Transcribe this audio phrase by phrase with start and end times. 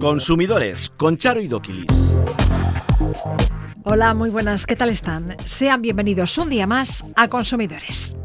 [0.00, 2.16] Consumidores con Charo y Doquilis.
[3.84, 5.36] Hola, muy buenas, ¿qué tal están?
[5.44, 8.16] Sean bienvenidos un día más a Consumidores.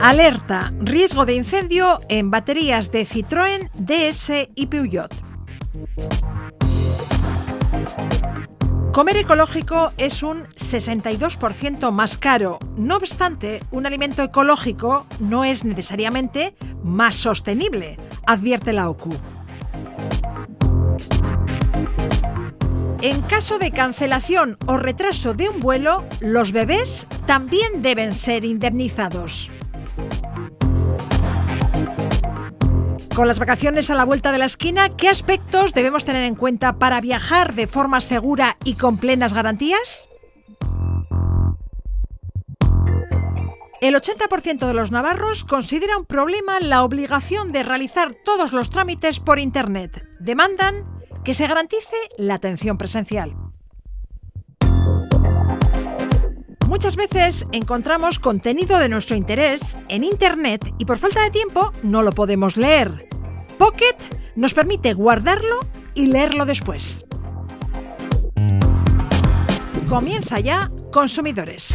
[0.00, 5.14] Alerta, riesgo de incendio en baterías de Citroën, DS y Peugeot.
[8.92, 12.58] Comer ecológico es un 62% más caro.
[12.76, 19.10] No obstante, un alimento ecológico no es necesariamente más sostenible, advierte la OCU.
[23.00, 29.50] En caso de cancelación o retraso de un vuelo, los bebés también deben ser indemnizados.
[33.14, 36.78] Con las vacaciones a la vuelta de la esquina, ¿qué aspectos debemos tener en cuenta
[36.78, 40.08] para viajar de forma segura y con plenas garantías?
[43.80, 49.20] El 80% de los navarros considera un problema la obligación de realizar todos los trámites
[49.20, 50.06] por Internet.
[50.20, 50.84] Demandan
[51.24, 53.49] que se garantice la atención presencial.
[56.70, 62.00] Muchas veces encontramos contenido de nuestro interés en Internet y por falta de tiempo no
[62.00, 63.08] lo podemos leer.
[63.58, 63.96] Pocket
[64.36, 65.58] nos permite guardarlo
[65.94, 67.04] y leerlo después.
[69.88, 71.74] Comienza ya Consumidores.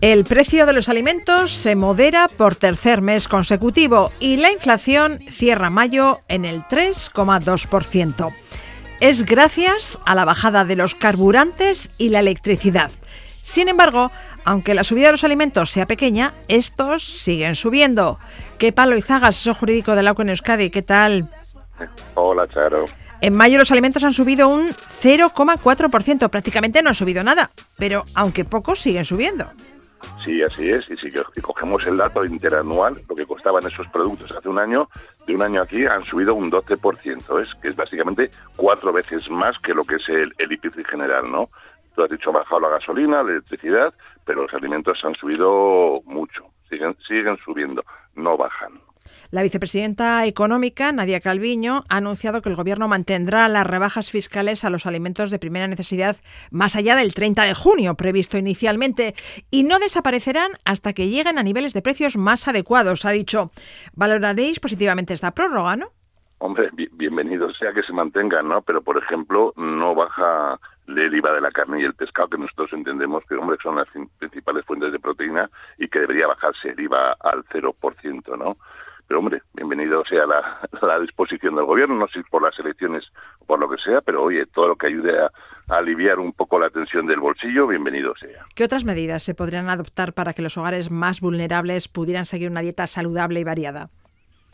[0.00, 5.70] el precio de los alimentos se modera por tercer mes consecutivo y la inflación cierra
[5.70, 8.34] mayo en el 3,2%.
[9.00, 12.90] Es gracias a la bajada de los carburantes y la electricidad.
[13.42, 14.10] Sin embargo,
[14.44, 18.18] aunque la subida de los alimentos sea pequeña, estos siguen subiendo.
[18.58, 20.70] ¿Qué palo y zagas, eso jurídico de la en Euskadi?
[20.70, 21.30] ¿Qué tal?
[22.14, 22.86] Hola, Charo.
[23.20, 26.28] En mayo los alimentos han subido un 0,4%.
[26.28, 29.50] Prácticamente no han subido nada, pero aunque pocos siguen subiendo.
[30.24, 30.88] Sí, así es.
[30.90, 34.88] Y si cogemos el dato interanual, lo que costaban esos productos hace un año,
[35.26, 37.54] de un año aquí han subido un 12%, ¿es?
[37.62, 41.48] que es básicamente cuatro veces más que lo que es el, el IPC general, ¿no?
[41.94, 46.44] Tú has dicho, ha bajado la gasolina, la electricidad, pero los alimentos han subido mucho.
[46.68, 47.84] Siguen, siguen subiendo,
[48.16, 48.80] no bajan.
[49.30, 54.70] La vicepresidenta económica, Nadia Calviño, ha anunciado que el Gobierno mantendrá las rebajas fiscales a
[54.70, 56.16] los alimentos de primera necesidad
[56.50, 59.14] más allá del 30 de junio, previsto inicialmente,
[59.50, 63.04] y no desaparecerán hasta que lleguen a niveles de precios más adecuados.
[63.04, 63.50] Ha dicho,
[63.94, 65.90] valoraréis positivamente esta prórroga, ¿no?
[66.38, 68.60] Hombre, bienvenido sea que se mantengan, ¿no?
[68.60, 72.72] Pero, por ejemplo, no baja el IVA de la carne y el pescado, que nosotros
[72.72, 73.88] entendemos que hombre, son las
[74.18, 78.58] principales fuentes de proteína y que debería bajarse el IVA al 0%, ¿no?
[79.06, 83.12] Pero hombre, bienvenido sea la, la disposición del gobierno, no sé si por las elecciones
[83.38, 85.30] o por lo que sea, pero oye, todo lo que ayude a,
[85.68, 88.46] aliviar un poco la tensión del bolsillo, bienvenido sea.
[88.54, 92.60] ¿Qué otras medidas se podrían adoptar para que los hogares más vulnerables pudieran seguir una
[92.60, 93.90] dieta saludable y variada?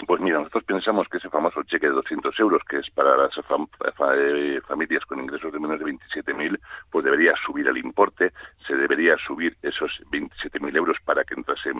[0.07, 3.31] Pues mira, nosotros pensamos que ese famoso cheque de 200 euros, que es para las
[3.39, 6.59] eh, familias con ingresos de menos de 27.000,
[6.91, 8.33] pues debería subir el importe,
[8.67, 11.77] se debería subir esos 27.000 euros para que entrasen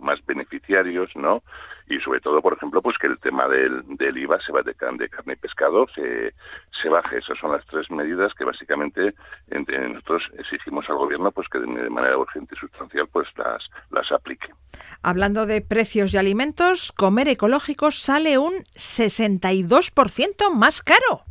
[0.00, 1.42] más beneficiarios, ¿no?
[1.88, 4.72] Y sobre todo, por ejemplo, pues que el tema del, del IVA se va de,
[4.72, 6.34] de carne y pescado, se,
[6.82, 7.18] se baje.
[7.18, 9.14] Esas son las tres medidas que básicamente
[9.50, 14.48] nosotros exigimos al gobierno pues que de, manera urgente y sustancial pues las, las aplique.
[15.02, 21.22] Hablando de precios y alimentos, comer ecológico sale un 62% más caro.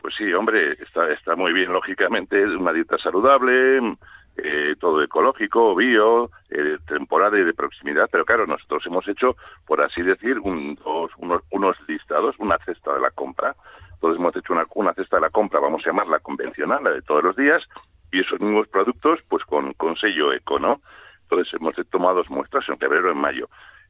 [0.00, 3.96] Pues sí, hombre, está, está muy bien, lógicamente, una dieta saludable,
[4.36, 9.36] eh, todo ecológico, bio, eh, temporada y de proximidad, pero claro, nosotros hemos hecho,
[9.66, 10.78] por así decir, un,
[11.18, 13.54] unos, unos listados, una cesta de la compra.
[13.94, 17.02] Entonces hemos hecho una, una cesta de la compra, vamos a llamarla convencional, la de
[17.02, 17.66] todos los días,
[18.12, 20.80] y esos mismos productos, pues con, con sello eco, ¿no?
[21.22, 23.48] Entonces hemos tomado dos muestras en febrero y en mayo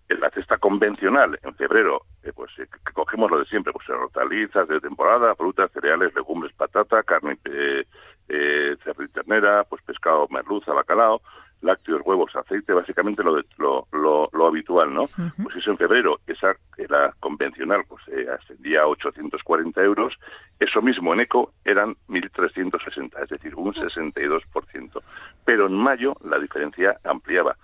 [0.09, 4.69] en la cesta convencional en febrero, eh, pues eh, cogemos lo de siempre, pues hortalizas
[4.69, 7.85] de temporada, frutas, cereales, legumbres, patata, carne, eh,
[8.29, 11.21] eh cerdo y ternera, pues pescado, merluza, bacalao.
[11.63, 15.07] lácteos, huevos, aceite, básicamente lo, lo, lo, habitual, ¿no?
[15.43, 16.55] Pues eso en febrero, esa
[16.89, 20.15] la convencional, pues eh, ascendía a 840 euros,
[20.61, 25.03] eso mismo en eco eran 1.360, es decir, un 62%.
[25.45, 27.57] Pero en mayo la diferencia ampliaba.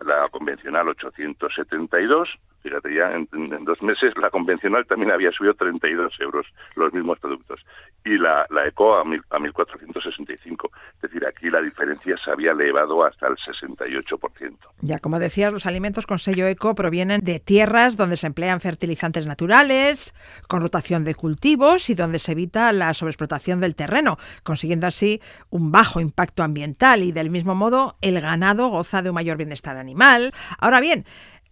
[0.00, 2.28] La convencional 872,
[2.62, 3.28] Fíjate, ya en,
[3.64, 7.60] dos meses la convencional también había subido 32 euros los mismos productos
[8.04, 10.70] y la, la ECO a, mil, a 1.465.
[10.96, 14.56] Es decir, aquí la diferencia se había elevado hasta el 68%.
[14.82, 19.26] Ya, como decías, los alimentos con sello ECO provienen de tierras donde se emplean fertilizantes
[19.26, 20.14] naturales,
[20.46, 25.72] con rotación de cultivos y donde se evita la sobreexplotación del terreno, consiguiendo así un
[25.72, 30.32] bajo impacto ambiental y del mismo modo el ganado goza de un mayor bienestar animal.
[30.58, 31.04] Ahora bien,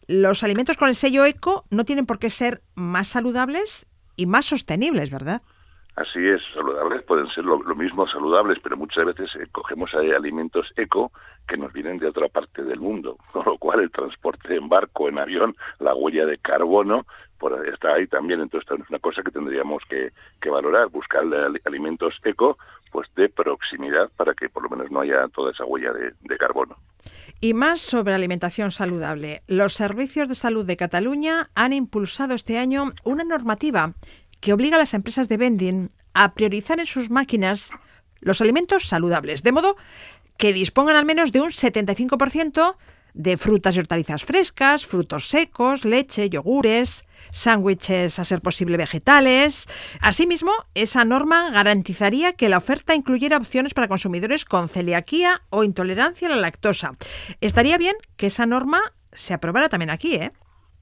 [0.09, 4.47] los alimentos con el sello eco no tienen por qué ser más saludables y más
[4.47, 5.43] sostenibles, ¿verdad?
[5.97, 11.13] Así es, saludables pueden ser lo, mismo saludables, pero muchas veces eh, cogemos alimentos eco
[11.47, 15.09] que nos vienen de otra parte del mundo, con lo cual el transporte en barco,
[15.09, 17.05] en avión, la huella de carbono,
[17.39, 18.41] por, está ahí también.
[18.41, 20.13] Entonces, es una cosa que tendríamos que,
[20.49, 21.25] valorar, buscar
[21.65, 22.59] alimentos eco
[22.91, 26.77] pues de proximidad para que por lo menos no haya toda esa huella de carbono.
[27.41, 29.43] Y más sobre alimentación saludable.
[29.47, 33.95] Los servicios de salud de Cataluña han impulsado este año una normativa
[34.41, 37.71] que obliga a las empresas de vending a priorizar en sus máquinas
[38.21, 39.77] los alimentos saludables, de modo
[40.37, 42.77] que dispongan al menos de un 75%
[43.19, 49.67] de frutas y hortalizas frescas, frutos secos, leche, yogures, sándwiches a ser posible vegetales.
[50.01, 56.29] Asimismo, esa norma garantizaría que la oferta incluyera opciones para consumidores con celiaquía o intolerancia
[56.29, 56.97] a la lactosa.
[57.41, 58.81] Estaría bien que esa norma
[59.13, 60.33] se aprobara también aquí, ¿eh?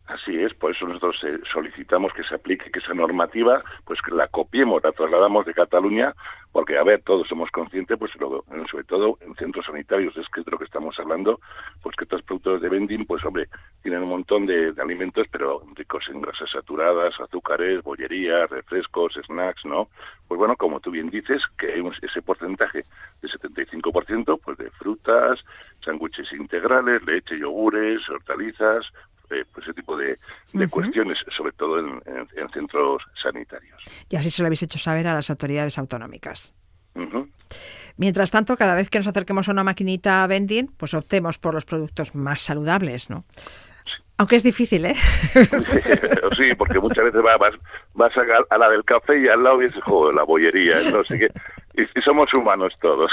[0.06, 4.14] Así es, por eso nosotros eh, solicitamos que se aplique, que esa normativa, pues que
[4.14, 6.14] la copiemos, la trasladamos de Cataluña,
[6.52, 10.50] porque, a ver, todos somos conscientes, pues sobre todo en centros sanitarios, es que de
[10.52, 11.40] lo que estamos hablando,
[11.82, 13.48] pues que estos productos de vending, pues hombre,
[13.82, 19.88] tienen un montón de, alimentos, pero ricos en grasas saturadas, azúcares, bollerías, refrescos, snacks, ¿no?
[20.28, 22.84] Pues bueno, como tú bien dices, que hay ese porcentaje
[23.22, 25.44] de 75%, pues de frutas,
[25.84, 28.86] sándwiches integrales, leche, yogures, hortalizas,
[29.30, 30.18] eh, pues ese tipo de,
[30.68, 32.02] cuestiones, sobre todo en,
[32.52, 33.82] centros sanitarios.
[34.08, 36.54] Y así se lo habéis hecho saber a las autoridades autonómicas.
[37.98, 41.64] Mientras tanto, cada vez que nos acerquemos a una maquinita vending, pues optemos por los
[41.64, 43.24] productos más saludables, ¿no?
[44.18, 44.94] Aunque es difícil, ¿eh?
[46.36, 47.54] Sí, porque muchas veces vas,
[47.94, 51.28] vas a, la del café y al lado ves, joder, la bollería, no sé qué.
[51.76, 53.10] Y, somos humanos todos,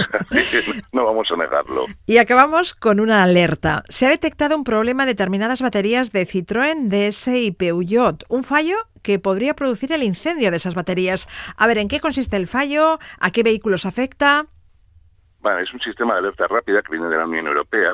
[0.94, 1.86] no vamos a negarlo.
[2.06, 3.84] Y acabamos con una alerta.
[3.90, 8.24] Se ha detectado un problema en determinadas baterías de Citroën, DS y Peugeot.
[8.30, 11.28] Un fallo que podría producir el incendio de esas baterías.
[11.58, 13.00] A ver, ¿en qué consiste el fallo?
[13.20, 14.46] ¿A qué vehículos afecta?
[15.42, 17.92] Bueno, es un sistema de alerta rápida que viene de la Unión Europea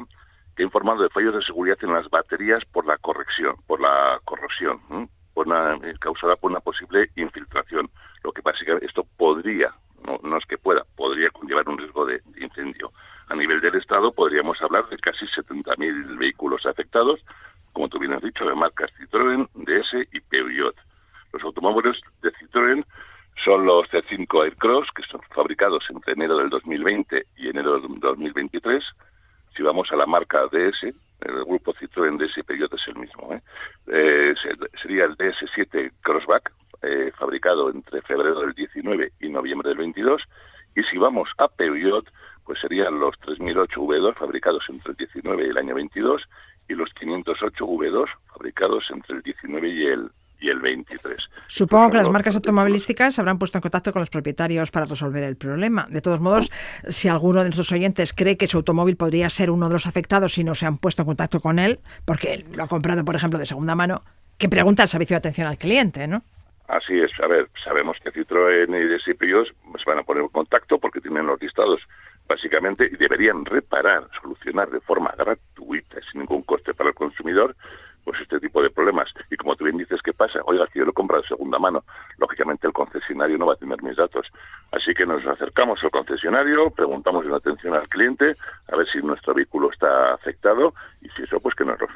[0.56, 4.20] que ha informado de fallos de seguridad en las baterías por la corrección, por la
[4.26, 7.90] corrosión, por una, eh, causada por una posible infiltración.
[8.24, 9.74] Lo que básicamente esto podría
[10.04, 12.92] no, es que pueda, podría conllevar un riesgo de, incendio.
[13.28, 17.20] A nivel del Estado podríamos hablar de casi 70.000 vehículos afectados,
[17.74, 20.76] como tú bien has dicho, de marcas Citroën, DS y Peugeot.
[21.34, 22.84] Los automóviles de Citroën
[23.44, 28.84] son los C5 Aircross, que son fabricados entre enero del 2020 y enero del 2023.
[29.56, 33.34] Si vamos a la marca DS, el grupo Citroën DS y Peugeot es el mismo.
[33.34, 33.42] ¿eh?
[33.88, 34.34] Eh,
[34.82, 40.22] sería el DS7 Crossback, eh, fabricado entre febrero del 19 y noviembre del 22.
[40.76, 42.06] Y si vamos a Peugeot,
[42.46, 46.22] pues serían los 3008 V2 fabricados entre el 19 y el año 22
[46.68, 51.18] y los 508 V2 fabricados entre el 19 y el y el 23.
[51.48, 55.24] Supongo que las marcas automovilísticas se habrán puesto en contacto con los propietarios para resolver
[55.24, 55.86] el problema.
[55.90, 56.50] De todos modos,
[56.88, 60.34] si alguno de nuestros oyentes cree que su automóvil podría ser uno de los afectados
[60.34, 63.38] si no se han puesto en contacto con él, porque lo ha comprado, por ejemplo,
[63.40, 64.04] de segunda mano,
[64.38, 66.24] que pregunta al servicio de atención al cliente, ¿no?
[66.70, 70.78] Así es, a ver, sabemos que Citroën y Desiprios se van a poner en contacto
[70.78, 71.82] porque tienen los listados
[72.28, 77.56] básicamente y deberían reparar, solucionar de forma gratuita, sin ningún coste para el consumidor,
[78.04, 79.10] pues este tipo de problemas.
[79.30, 80.40] Y como tú bien dices, ¿qué pasa?
[80.46, 81.84] Oiga, si yo lo compro de segunda mano,
[82.18, 84.28] lógicamente el concesionario no va a tener mis datos.
[84.72, 88.36] Así que nos acercamos al concesionario, preguntamos en atención al cliente
[88.72, 91.88] a ver si nuestro vehículo está afectado y si eso, pues que nos lo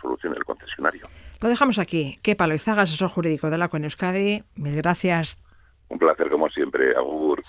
[0.00, 1.06] solucione, el concesionario.
[1.40, 2.18] Lo dejamos aquí.
[2.22, 4.42] Qué Loizaga, asesor jurídico de la Euskadi.
[4.56, 5.42] Mil gracias.
[5.88, 6.94] Un placer como siempre.
[6.96, 7.42] Agur.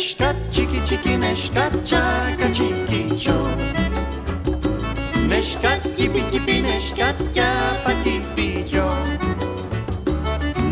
[0.00, 3.36] neszka, ciki ciki neszka, czaka ciki cio.
[5.28, 8.88] Neszka, kipi kipi neszka, kiapa kipi cio.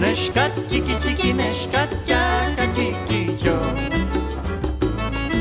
[0.01, 3.57] Neszka, ciki ciki neszka, czaka ciki cio.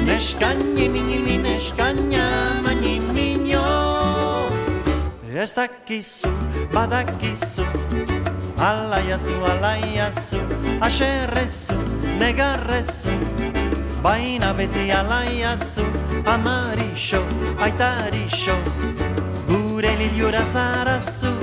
[0.05, 3.67] Neszka, nimi nimi neszka, niama nimi nio.
[5.33, 6.27] Jest taki su,
[6.73, 7.63] badaki su,
[8.57, 10.37] alajasu, alajasu,
[12.19, 13.09] negaresu,
[14.03, 15.85] Baina beti alaiazu,
[16.25, 17.21] amarixo,
[17.59, 18.55] aitarixo
[19.47, 21.33] Gure liliura zarazu,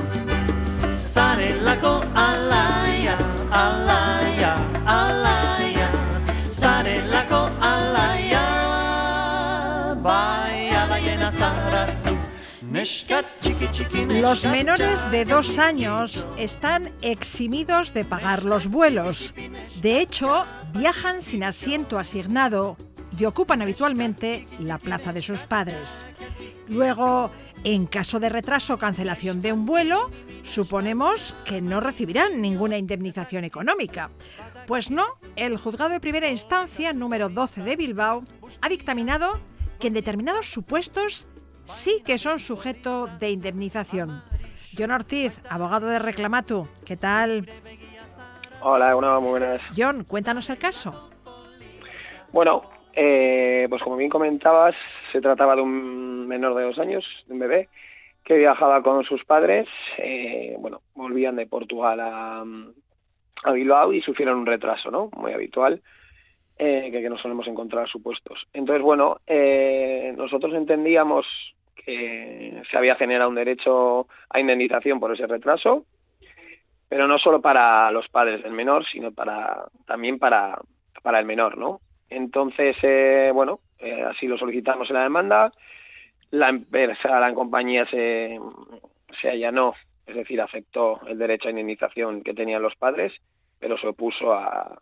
[0.95, 3.17] zarelako alaia,
[3.51, 4.53] alaia,
[4.87, 5.89] alaia.
[6.61, 8.45] Zarelako alaia,
[10.03, 12.17] bai alaiena zarazu.
[12.71, 13.54] Neska txiki txiki neska
[14.09, 19.35] Los menores de dos años están eximidos de pagar los vuelos.
[19.83, 22.77] De hecho, viajan sin asiento asignado
[23.19, 26.05] y ocupan habitualmente la plaza de sus padres.
[26.69, 27.31] Luego,
[27.65, 30.11] en caso de retraso o cancelación de un vuelo,
[30.43, 34.11] suponemos que no recibirán ninguna indemnización económica.
[34.67, 35.05] Pues no,
[35.35, 38.25] el juzgado de primera instancia número 12 de Bilbao
[38.61, 39.41] ha dictaminado
[39.81, 41.27] que en determinados supuestos
[41.65, 44.23] sí que son sujeto de indemnización.
[44.77, 47.47] John Ortiz, abogado de Reclamatu, ¿qué tal?
[48.61, 49.61] Hola, una, muy buenas.
[49.77, 51.11] John, cuéntanos el caso.
[52.33, 52.63] Bueno,
[52.95, 54.75] eh, pues como bien comentabas,
[55.13, 57.69] se trataba de un menor de dos años, de un bebé,
[58.25, 59.69] que viajaba con sus padres.
[59.99, 62.45] eh, bueno, volvían de Portugal a,
[63.45, 65.11] a Bilbao y sufrieron un retraso, ¿no?
[65.17, 65.83] Muy habitual,
[66.65, 68.47] eh, que, que no solemos encontrar supuestos.
[68.55, 71.27] Entonces, bueno, eh, nosotros entendíamos
[71.75, 75.85] que se había generado un derecho a indemnización por ese retraso,
[76.89, 80.59] pero no solo para los padres del menor, sino para también para,
[81.03, 81.81] para el menor, ¿no?
[82.09, 85.53] Entonces, eh, bueno, eh, así lo solicitamos en la demanda.
[86.31, 88.39] La empresa, la compañía se,
[89.21, 89.75] se allanó,
[90.07, 93.13] es decir, aceptó el derecho a indemnización que tenían los padres,
[93.59, 94.79] pero se opuso a,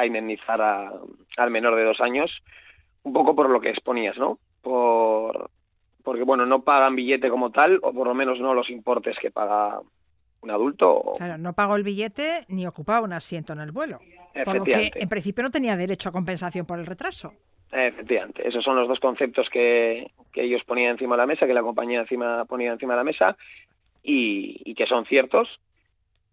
[0.00, 0.92] a indemnizar a-
[1.36, 2.30] al menor de dos años,
[3.02, 4.38] un poco por lo que exponías, ¿no?
[4.62, 5.50] Por,
[6.02, 9.30] porque, bueno, no pagan billete como tal, o por lo menos no los importes que
[9.30, 9.80] paga
[10.42, 10.90] un adulto.
[10.90, 14.00] o- Claro, no pagó el billete ni ocupaba un asiento en el vuelo.
[14.44, 17.34] Por lo que en principio no tenía derecho a compensación por el retraso.
[17.72, 21.54] Efectivamente, esos son los dos conceptos que, que ellos ponían encima de la mesa, que
[21.54, 23.36] la compañía encima ponía encima de la mesa
[24.02, 25.60] y, y que son ciertos.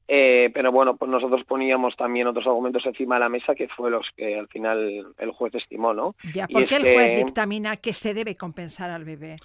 [0.10, 3.92] Eh, pero bueno, pues nosotros poníamos también otros argumentos encima de la mesa que fue
[3.92, 6.16] los que al final el juez estimó, ¿no?
[6.34, 9.36] Ya, ¿por qué el juez que- dictamina que se debe compensar al bebé?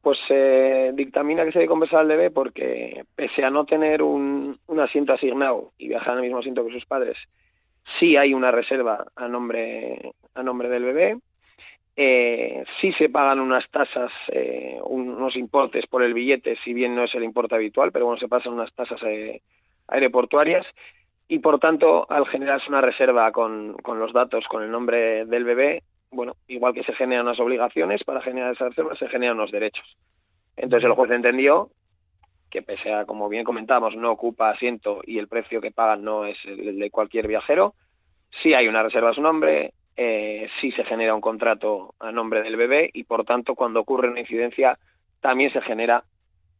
[0.00, 4.58] Pues eh, dictamina que se debe compensar al bebé porque pese a no tener un,
[4.66, 7.18] un asiento asignado y viajar en el mismo asiento que sus padres,
[7.98, 11.18] sí hay una reserva a nombre a nombre del bebé.
[11.96, 16.94] Eh, sí se pagan unas tasas, eh, un- unos importes por el billete, si bien
[16.94, 19.42] no es el importe habitual, pero bueno, se pasan unas tasas eh,
[19.90, 20.66] aeroportuarias
[21.28, 25.44] y por tanto, al generarse una reserva con, con los datos, con el nombre del
[25.44, 29.52] bebé, bueno, igual que se generan unas obligaciones para generar esa reserva, se generan unos
[29.52, 29.96] derechos.
[30.56, 31.70] Entonces el juez entendió
[32.50, 36.26] que pese a, como bien comentábamos, no ocupa asiento y el precio que pagan no
[36.26, 37.74] es el de cualquier viajero,
[38.42, 42.42] sí hay una reserva a su nombre, eh, sí se genera un contrato a nombre
[42.42, 44.78] del bebé y por tanto cuando ocurre una incidencia
[45.20, 46.02] también se genera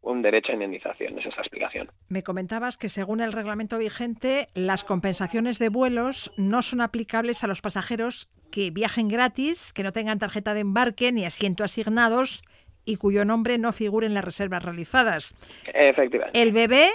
[0.03, 1.19] un derecho a indemnización.
[1.19, 1.91] Esa es la explicación.
[2.09, 7.47] Me comentabas que según el reglamento vigente, las compensaciones de vuelos no son aplicables a
[7.47, 12.43] los pasajeros que viajen gratis, que no tengan tarjeta de embarque ni asiento asignados
[12.85, 15.35] y cuyo nombre no figure en las reservas realizadas.
[15.73, 16.41] Efectivamente.
[16.41, 16.89] El bebé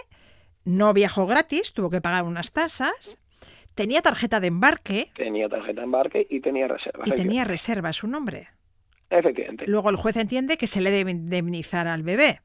[0.66, 3.20] no viajó gratis, tuvo que pagar unas tasas,
[3.76, 7.04] tenía tarjeta de embarque Tenía tarjeta de embarque y tenía reserva.
[7.06, 8.50] y tenía reserva su nombre.
[9.12, 9.66] Efectivamente.
[9.68, 12.42] Luego el juez entiende que se le debe indemnizar al bebé.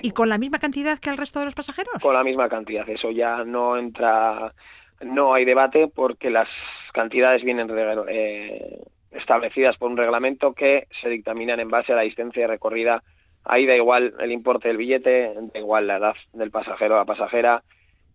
[0.00, 1.94] ¿Y con la misma cantidad que al resto de los pasajeros?
[2.02, 2.88] con la misma cantidad.
[2.88, 4.52] Eso ya no entra,
[5.00, 6.48] no hay debate porque las
[6.92, 7.70] cantidades vienen
[8.08, 8.78] eh,
[9.10, 13.02] establecidas por un reglamento que se dictaminan en base a la distancia recorrida.
[13.44, 17.04] Ahí da igual el importe del billete, da igual la edad del pasajero o la
[17.04, 17.62] pasajera,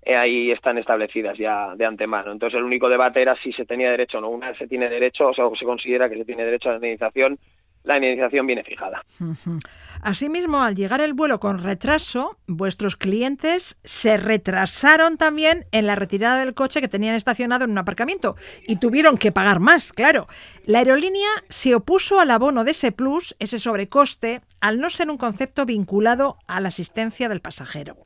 [0.01, 2.32] eh, ahí están establecidas ya de antemano.
[2.32, 4.30] Entonces el único debate era si se tenía derecho o no.
[4.30, 6.78] Una vez se tiene derecho, o sea, se considera que se tiene derecho a la
[6.78, 7.38] indemnización,
[7.84, 9.04] la indemnización viene fijada.
[9.20, 9.60] Ujú.
[10.01, 16.39] Asimismo, al llegar el vuelo con retraso, vuestros clientes se retrasaron también en la retirada
[16.39, 20.27] del coche que tenían estacionado en un aparcamiento y tuvieron que pagar más, claro.
[20.65, 25.18] La aerolínea se opuso al abono de ese plus, ese sobrecoste, al no ser un
[25.18, 27.98] concepto vinculado a la asistencia del pasajero.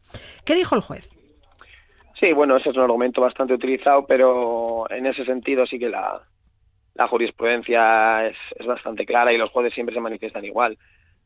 [0.45, 1.11] ¿Qué dijo el juez?
[2.19, 6.21] Sí, bueno, ese es un argumento bastante utilizado, pero en ese sentido sí que la,
[7.07, 10.77] jurisprudencia es bastante clara y los jueces siempre se manifiestan igual.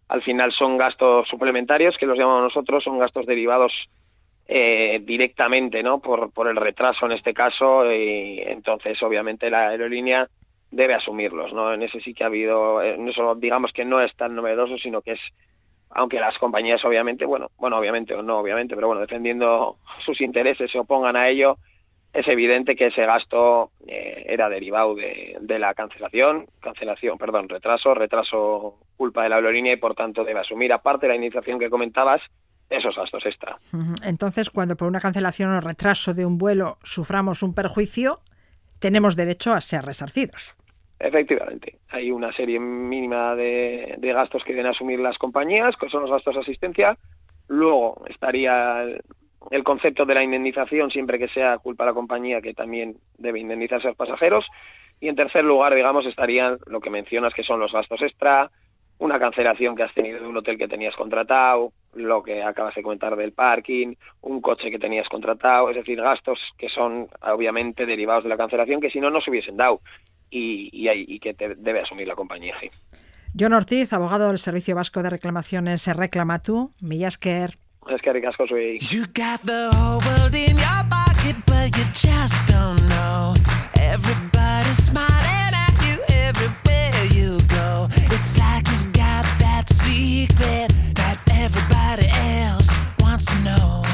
[0.10, 3.74] Al final son gastos suplementarios, que los llamamos nosotros, son gastos derivados
[4.48, 6.00] eh, directamente, ¿no?
[6.00, 10.30] Por, por el retraso en este caso y entonces obviamente la aerolínea
[10.72, 11.74] debe asumirlos, ¿no?
[11.74, 15.02] En ese sí que ha habido, en eso digamos que no es tan novedoso, sino
[15.02, 15.20] que es
[15.90, 20.72] aunque las compañías obviamente, bueno, bueno, obviamente o no, obviamente, pero bueno, defendiendo sus intereses
[20.72, 21.58] se opongan a ello,
[22.18, 27.94] es evidente que ese gasto eh, era derivado de, de, la cancelación, cancelación, perdón, retraso,
[27.94, 31.70] retraso culpa de la aerolínea y por tanto debe asumir, aparte de la iniciación que
[31.70, 32.22] comentabas,
[32.72, 33.60] esos gastos extra.
[34.04, 38.22] Entonces, cuando por una cancelación o retraso de un vuelo suframos un perjuicio,
[38.80, 40.58] tenemos derecho a ser resarcidos.
[41.00, 46.10] Efectivamente, hay una serie mínima de, gastos que deben asumir las compañías, que son los
[46.10, 46.98] gastos de asistencia.
[47.48, 48.86] Luego estaría
[49.52, 53.40] el, concepto de la indemnización, siempre que sea culpa de la compañía, que también debe
[53.40, 54.46] indemnizarse a los pasajeros.
[55.00, 58.50] Y en tercer lugar, digamos, estarían lo que mencionas, que son los gastos extra,
[59.00, 62.84] una cancelación que has tenido de un hotel que tenías contratado, lo que acabas de
[62.84, 68.24] comentar del parking, un coche que tenías contratado, es decir, gastos que son obviamente derivados
[68.24, 69.82] de la cancelación que si no, no se hubiesen dado
[70.30, 72.56] y, y, que debe asumir la compañía.
[73.40, 77.58] John Ortiz, abogado del Servicio Vasco de Reclamaciones Reclama tú, Millasker.
[77.96, 78.78] eskerrik asko zuei.
[78.92, 83.36] You got the whole world in your pocket, but you just don't know.
[83.80, 85.96] Everybody's smiling at you
[86.28, 87.88] everywhere you go.
[88.14, 92.08] It's like you've got that secret that everybody
[92.44, 93.87] else wants to know.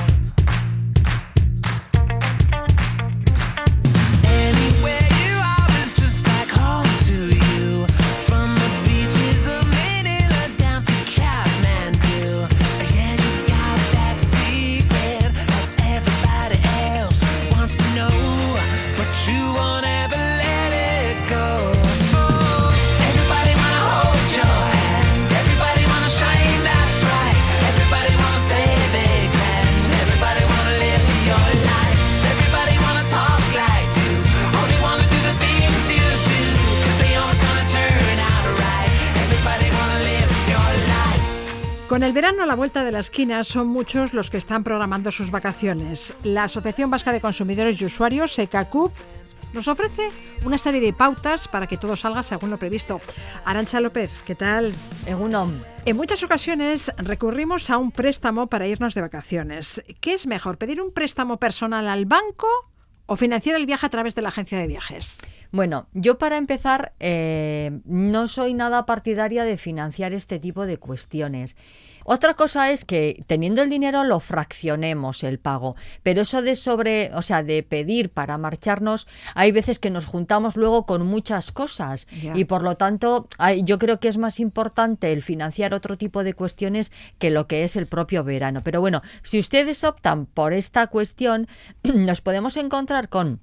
[41.94, 45.12] Con el verano a la vuelta de la esquina son muchos los que están programando
[45.12, 46.16] sus vacaciones.
[46.24, 48.92] La Asociación Vasca de Consumidores y Usuarios, SECACUP,
[49.54, 50.10] nos ofrece
[50.44, 53.00] una serie de pautas para que todo salga según lo previsto.
[53.46, 54.74] Arancha López, ¿qué tal?
[55.06, 55.20] En
[55.86, 59.84] En muchas ocasiones recurrimos a un préstamo para irnos de vacaciones.
[60.02, 62.48] ¿Qué es mejor, pedir un préstamo personal al banco
[63.06, 65.18] o financiar el viaje a través de la agencia de viajes?
[65.52, 71.56] Bueno, yo para empezar eh, no soy nada partidaria de financiar este tipo de cuestiones.
[72.06, 77.14] Otra cosa es que teniendo el dinero lo fraccionemos el pago, pero eso de sobre,
[77.14, 82.08] o sea, de pedir para marcharnos, hay veces que nos juntamos luego con muchas cosas
[82.34, 83.28] y por lo tanto
[83.64, 87.64] yo creo que es más importante el financiar otro tipo de cuestiones que lo que
[87.64, 88.62] es el propio verano.
[88.64, 91.48] Pero bueno, si ustedes optan por esta cuestión,
[91.84, 93.40] nos podemos encontrar con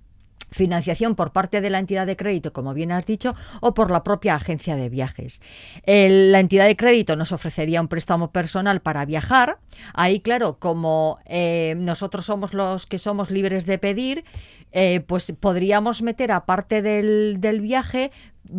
[0.50, 4.02] financiación por parte de la entidad de crédito, como bien has dicho, o por la
[4.02, 5.40] propia agencia de viajes.
[5.86, 9.58] la entidad de crédito nos ofrecería un préstamo personal para viajar.
[9.94, 14.24] Ahí, claro, como eh, nosotros somos los que somos libres de pedir,
[14.72, 18.12] eh, pues podríamos meter, aparte del, del viaje,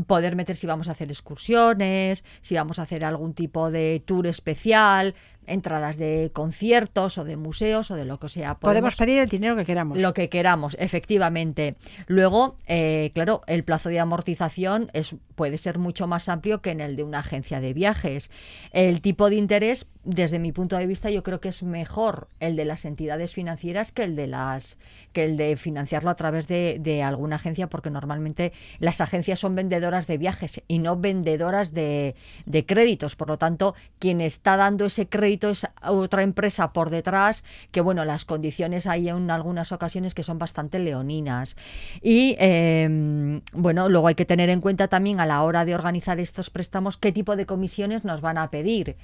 [0.08, 4.27] poder meter si vamos a hacer excursiones, si vamos a hacer algún tipo de tour
[4.27, 5.15] especial,
[5.47, 8.56] entradas de conciertos o de museos o de lo que sea.
[8.56, 10.01] Podemos, pedir el dinero que queramos.
[10.01, 11.75] Lo que queramos, efectivamente.
[12.08, 16.82] Luego, eh, claro, el plazo de amortización es, puede ser mucho más amplio que en
[16.82, 18.30] el de una agencia de viajes.
[18.73, 22.56] El tipo de interés, desde mi punto de vista, yo creo que es mejor el
[22.56, 24.77] de las entidades financieras que el de las
[25.13, 30.06] que el de financiarlo a través de, alguna agencia, porque normalmente las agencias son vendedoras
[30.06, 33.15] de viajes y no vendedoras de, de créditos.
[33.15, 38.06] Por lo tanto, quien está dando ese crédito es otra empresa por detrás, que bueno,
[38.06, 41.58] las condiciones hay en algunas ocasiones que son bastante leoninas.
[42.01, 46.20] Y em, bueno, luego hay que tener en cuenta también a la hora de organizar
[46.20, 48.98] estos préstamos qué tipo de comisiones nos van a pedir.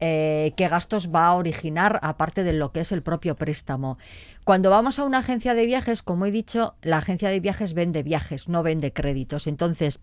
[0.00, 3.98] Eh, qué gastos va a originar aparte de lo que es el propio préstamo.
[4.44, 8.02] Cuando vamos a una agencia de viajes, como he dicho, la agencia de viajes vende
[8.02, 9.46] viajes, no vende créditos.
[9.46, 10.00] Entonces,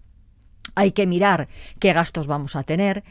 [0.76, 1.48] hay que mirar
[1.80, 3.04] qué gastos vamos a tener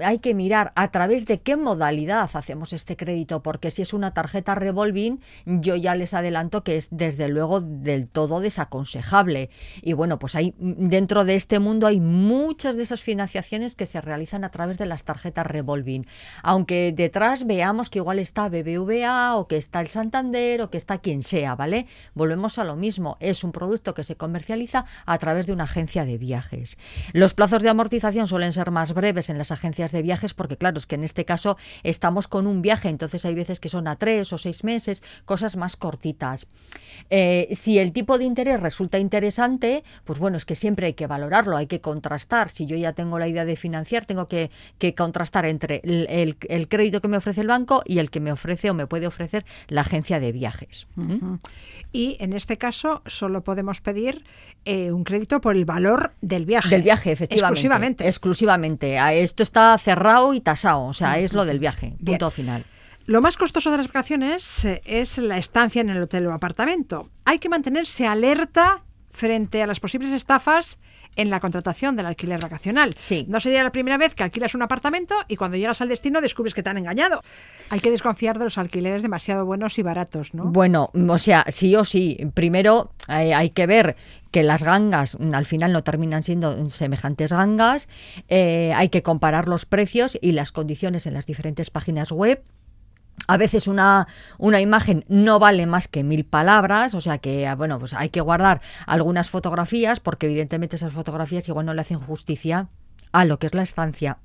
[0.00, 4.14] hay que mirar a través de qué modalidad hacemos este crédito, porque si es una
[4.14, 9.50] tarjeta revolving, yo ya les adelanto que es desde luego del todo desaconsejable.
[9.82, 14.00] Y bueno, pues hay dentro de este mundo hay muchas de esas financiaciones que se
[14.00, 16.06] realizan a través de las tarjetas revolving.
[16.42, 20.98] Aunque detrás veamos que igual está BBVA o que está el Santander o que está
[20.98, 21.86] quien sea, ¿vale?
[22.14, 26.04] Volvemos a lo mismo, es un producto que se comercializa a través de una agencia
[26.04, 26.78] de viajes.
[27.12, 30.56] Los plazos de amortización suelen ser más breves en las las agencias de viajes, porque
[30.56, 33.88] claro, es que en este caso estamos con un viaje, entonces hay veces que son
[33.88, 36.46] a tres o seis meses, cosas más cortitas.
[37.08, 41.06] Eh, si el tipo de interés resulta interesante, pues bueno, es que siempre hay que
[41.06, 42.50] valorarlo, hay que contrastar.
[42.50, 44.50] Si yo ya tengo la idea de financiar, tengo que,
[44.96, 48.74] contrastar entre el, crédito que me ofrece el banco y el que me ofrece o
[48.74, 50.86] me puede ofrecer la agencia de viajes.
[51.92, 54.24] Y en este caso solo podemos pedir
[54.64, 56.68] eh, un crédito por el valor del viaje.
[56.68, 57.46] Del viaje, efectivamente.
[57.46, 58.06] Exclusivamente.
[58.06, 59.22] Exclusivamente.
[59.22, 62.64] Esto está cerrado y tasado, o sea, es lo del viaje, punto final.
[63.06, 67.10] Lo más costoso de las vacaciones eh, es la estancia en el hotel o apartamento.
[67.24, 70.78] Hay que mantenerse alerta frente a las posibles estafas
[71.16, 72.94] en la contratación del alquiler vacacional.
[72.96, 73.26] Sí.
[73.28, 76.54] No sería la primera vez que alquilas un apartamento y cuando llegas al destino descubres
[76.54, 77.22] que te han engañado.
[77.68, 80.44] Hay que desconfiar de los alquileres demasiado buenos y baratos, ¿no?
[80.44, 82.18] Bueno, o sea, sí o sí.
[82.34, 83.96] Primero eh, hay que ver
[84.30, 87.88] que las gangas mm, al final no terminan siendo semejantes gangas.
[88.28, 92.42] Eh, hay que comparar los precios y las condiciones en las diferentes páginas web.
[93.26, 97.54] A veces una, una, imagen no vale más que mil palabras, o sea que, ah,
[97.54, 102.00] bueno, pues hay que guardar algunas fotografías porque evidentemente esas fotografías igual no le hacen
[102.00, 102.68] justicia
[103.12, 104.18] a lo que es la estancia.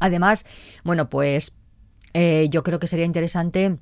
[0.00, 0.46] Además,
[0.84, 1.54] bueno, pues
[2.12, 3.78] eh, yo creo que sería interesante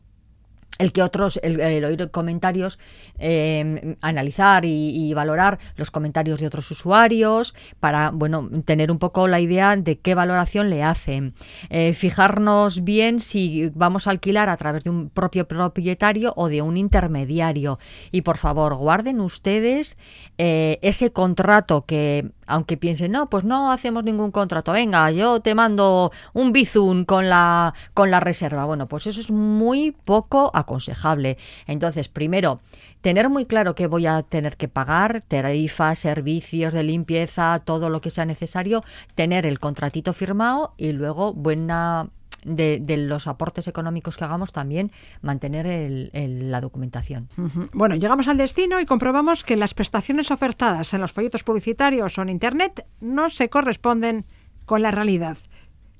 [0.78, 2.78] el que otros, el, oír comentarios,
[3.18, 9.40] eh, analizar y, valorar los comentarios de otros usuarios para, bueno, tener un poco la
[9.40, 11.34] idea de qué valoración le hacen.
[11.70, 16.62] Eh, fijarnos bien si vamos a alquilar a través de un propio propietario o de
[16.62, 17.80] un intermediario.
[18.12, 19.98] Y por favor, guarden ustedes
[20.36, 25.54] eh, ese contrato que aunque piensen, no, pues no hacemos ningún contrato, venga, yo te
[25.54, 28.64] mando un bizun con la, con la reserva.
[28.64, 31.38] Bueno, pues eso es muy poco aconsejable.
[31.66, 32.60] Entonces, primero,
[33.00, 38.00] tener muy claro que voy a tener que pagar, tarifas, servicios de limpieza, todo lo
[38.00, 42.10] que sea necesario, tener el contratito firmado y luego buena
[42.44, 47.28] de, los aportes económicos que hagamos, también mantener la documentación.
[47.72, 52.22] Bueno, llegamos al destino y comprobamos que las prestaciones ofertadas en los folletos publicitarios o
[52.22, 54.24] en Internet no se corresponden
[54.66, 55.38] con la realidad.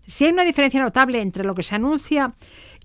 [0.06, 2.34] Si hay una diferencia notable entre lo que se anuncia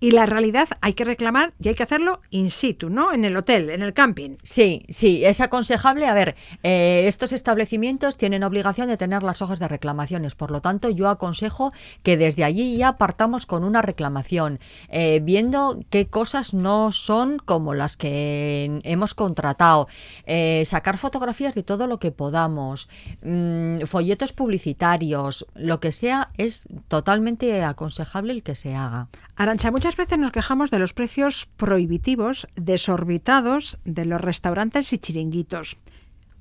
[0.03, 3.13] y la realidad hay que reclamar y hay que hacerlo in situ, ¿no?
[3.13, 4.35] En el hotel, en el camping.
[4.43, 6.07] Sí, sí, es aconsejable.
[6.07, 10.35] A ver, eh, estos establecimientos tienen obligación de tener las hojas de reclamaciones.
[10.35, 11.71] Por lo tanto, yo aconsejo
[12.03, 17.73] que desde allí ya partamos con una reclamación, eh, viendo qué cosas no son como
[17.73, 19.87] las que hemos contratado.
[20.25, 22.89] Eh, sacar fotografías de todo lo que podamos,
[23.21, 29.07] mm, folletos publicitarios, lo que sea, es totalmente aconsejable el que se haga.
[29.35, 35.77] Arancha, muchas veces nos quejamos de los precios prohibitivos, desorbitados de los restaurantes y chiringuitos.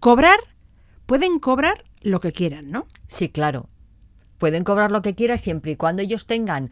[0.00, 0.38] Cobrar,
[1.06, 2.86] pueden cobrar lo que quieran, ¿no?
[3.08, 3.68] Sí, claro.
[4.38, 6.70] Pueden cobrar lo que quieran siempre y cuando ellos tengan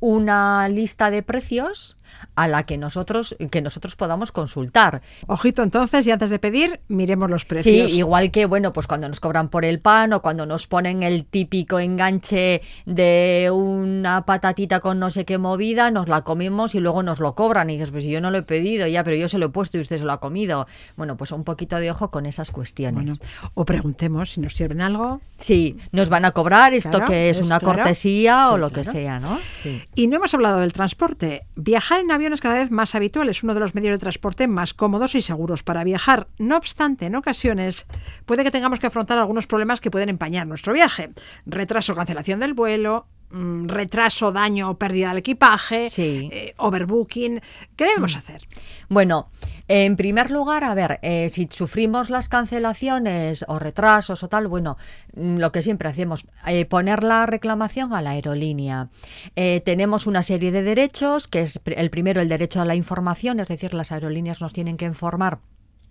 [0.00, 1.96] una lista de precios
[2.34, 5.02] a la que nosotros, que nosotros podamos consultar.
[5.26, 7.90] Ojito entonces, y antes de pedir, miremos los precios.
[7.90, 11.02] Sí, igual que, bueno, pues cuando nos cobran por el pan o cuando nos ponen
[11.02, 16.80] el típico enganche de una patatita con no sé qué movida, nos la comemos y
[16.80, 17.70] luego nos lo cobran.
[17.70, 19.78] Y dices, pues yo no lo he pedido ya, pero yo se lo he puesto
[19.78, 20.66] y usted se lo ha comido.
[20.96, 23.18] Bueno, pues un poquito de ojo con esas cuestiones.
[23.54, 25.20] o preguntemos si nos sirven algo.
[25.38, 29.38] Sí, nos van a cobrar esto que es, una cortesía o lo que sea, ¿no?
[29.56, 29.82] Sí.
[29.94, 31.46] Y no hemos hablado del transporte.
[31.56, 34.48] Viajar en avión es cada vez más habitual, es uno de los medios de transporte
[34.48, 36.28] más cómodos y seguros para viajar.
[36.38, 37.86] No obstante, en ocasiones
[38.26, 41.10] puede que tengamos que afrontar algunos problemas que pueden empañar nuestro viaje.
[41.46, 47.40] Retraso, cancelación del vuelo, mm, retraso, daño o pérdida del equipaje, eh, overbooking.
[47.76, 48.18] ¿Qué debemos mm.
[48.18, 48.42] hacer?
[48.88, 49.30] Bueno,
[49.68, 54.76] en primer lugar, a ver, eh, si sufrimos las cancelaciones o retrasos o tal, bueno,
[55.14, 58.88] mm, lo que siempre hacemos, eh, poner la reclamación a la aerolínea.
[59.36, 63.40] Eh, tenemos una serie de derechos, que es el primero el derecho a la información,
[63.40, 65.38] es decir, las aerolíneas nos tienen que informar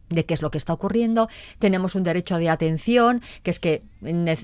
[0.09, 1.29] de qué es lo que está ocurriendo.
[1.59, 3.81] Tenemos un derecho de atención, que es que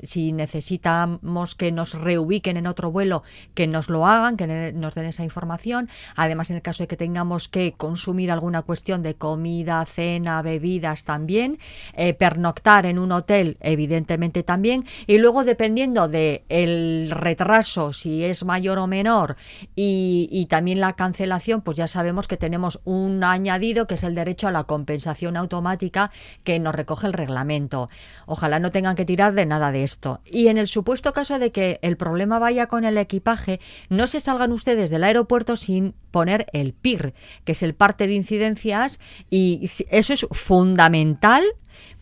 [0.04, 5.06] si necesitamos que nos reubiquen en otro vuelo, que nos lo hagan, que nos den
[5.06, 5.90] esa información.
[6.16, 11.04] Además, en el caso de que tengamos que consumir alguna cuestión de comida, cena, bebidas
[11.04, 11.60] también,
[11.94, 14.86] eh, pernoctar en un hotel, evidentemente también.
[15.08, 19.38] Y luego, dependiendo del el retraso, si es mayor o menor,
[19.76, 24.48] y también la cancelación, pues ya sabemos que tenemos un añadido que es el derecho
[24.48, 26.12] a la compensación automática
[26.44, 27.90] que nos recoge el reglamento.
[28.26, 30.22] Ojalá no tengan que tirar de nada de esto.
[30.26, 34.20] Y en el supuesto caso de que el problema vaya con el equipaje, no se
[34.20, 39.70] salgan ustedes del aeropuerto sin poner el PIR, que es el parte de incidencias, y
[39.90, 41.44] eso es fundamental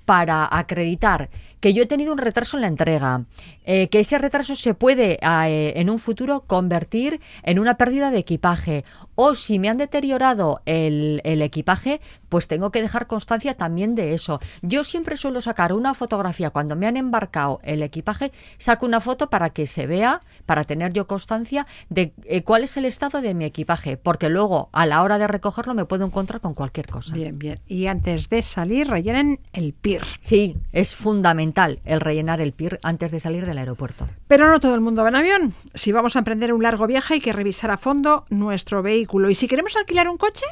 [0.05, 1.29] para acreditar
[1.59, 3.25] que yo he tenido un retraso en la entrega,
[3.65, 8.19] eh, que ese retraso se puede eh, en un futuro convertir en una pérdida de
[8.19, 13.95] equipaje o si me han deteriorado el, el, equipaje, pues tengo que dejar constancia también
[13.95, 14.39] de eso.
[14.61, 19.29] Yo siempre suelo sacar una fotografía cuando me han embarcado el equipaje, saco una foto
[19.29, 23.33] para que se vea, para tener yo constancia de eh, cuál es el estado de
[23.33, 27.13] mi equipaje, porque luego a la hora de recogerlo me puedo encontrar con cualquier cosa.
[27.13, 27.59] Bien, bien.
[27.67, 30.03] Y antes de salir, rellenen el PIR.
[30.19, 34.07] Sí, es fundamental el rellenar el PIR antes de salir aeropuerto.
[34.27, 35.53] Pero no todo el mundo va en avión.
[35.73, 39.35] Si vamos a emprender un largo viaje hay que revisar a fondo nuestro vehículo ¿Y
[39.35, 40.45] si queremos alquilar un coche?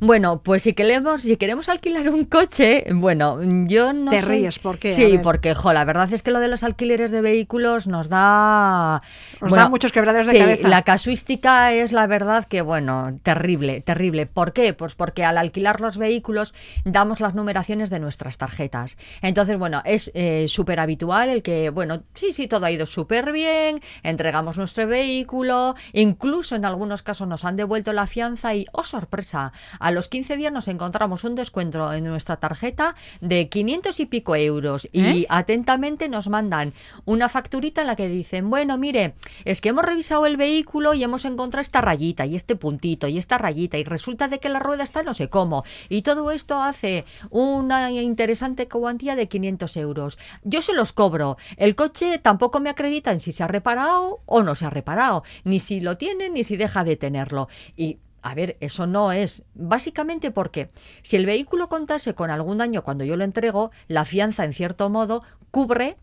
[0.00, 4.10] Bueno, pues si queremos, si queremos alquilar un coche, bueno, yo no.
[4.10, 4.94] Te ríes, ¿por qué?
[4.94, 9.00] Sí, porque, jo, la verdad es que lo de los alquileres de vehículos nos da.
[9.40, 10.68] Nos da muchos quebraderos de cabeza.
[10.68, 14.26] La casuística es la verdad que, bueno, terrible, terrible.
[14.26, 14.72] ¿Por qué?
[14.72, 18.96] Pues porque al alquilar los vehículos damos las numeraciones de nuestras tarjetas.
[19.20, 23.32] Entonces, bueno, es eh, súper habitual el que, bueno, sí, sí, todo ha ido súper
[23.32, 28.84] bien, entregamos nuestro vehículo, incluso en algunos casos nos han devuelto la fianza y, oh
[28.84, 29.52] sorpresa,
[29.90, 34.36] a los 15 días nos encontramos un descuento en nuestra tarjeta de 500 y pico
[34.36, 35.26] euros y ¿Eh?
[35.28, 36.74] atentamente nos mandan
[37.04, 41.02] una facturita en la que dicen, bueno, mire, es que hemos revisado el vehículo y
[41.02, 44.60] hemos encontrado esta rayita y este puntito y esta rayita y resulta de que la
[44.60, 50.18] rueda está no sé cómo y todo esto hace una interesante cuantía de 500 euros.
[50.44, 51.36] Yo se los cobro.
[51.56, 55.24] El coche tampoco me acredita en si se ha reparado o no se ha reparado,
[55.42, 57.48] ni si lo tiene ni si deja de tenerlo.
[57.76, 59.44] Y a ver, eso no es.
[59.54, 60.70] Básicamente porque
[61.02, 64.90] si el vehículo contase con algún daño cuando yo lo entrego, la fianza, en cierto
[64.90, 65.96] modo, cubre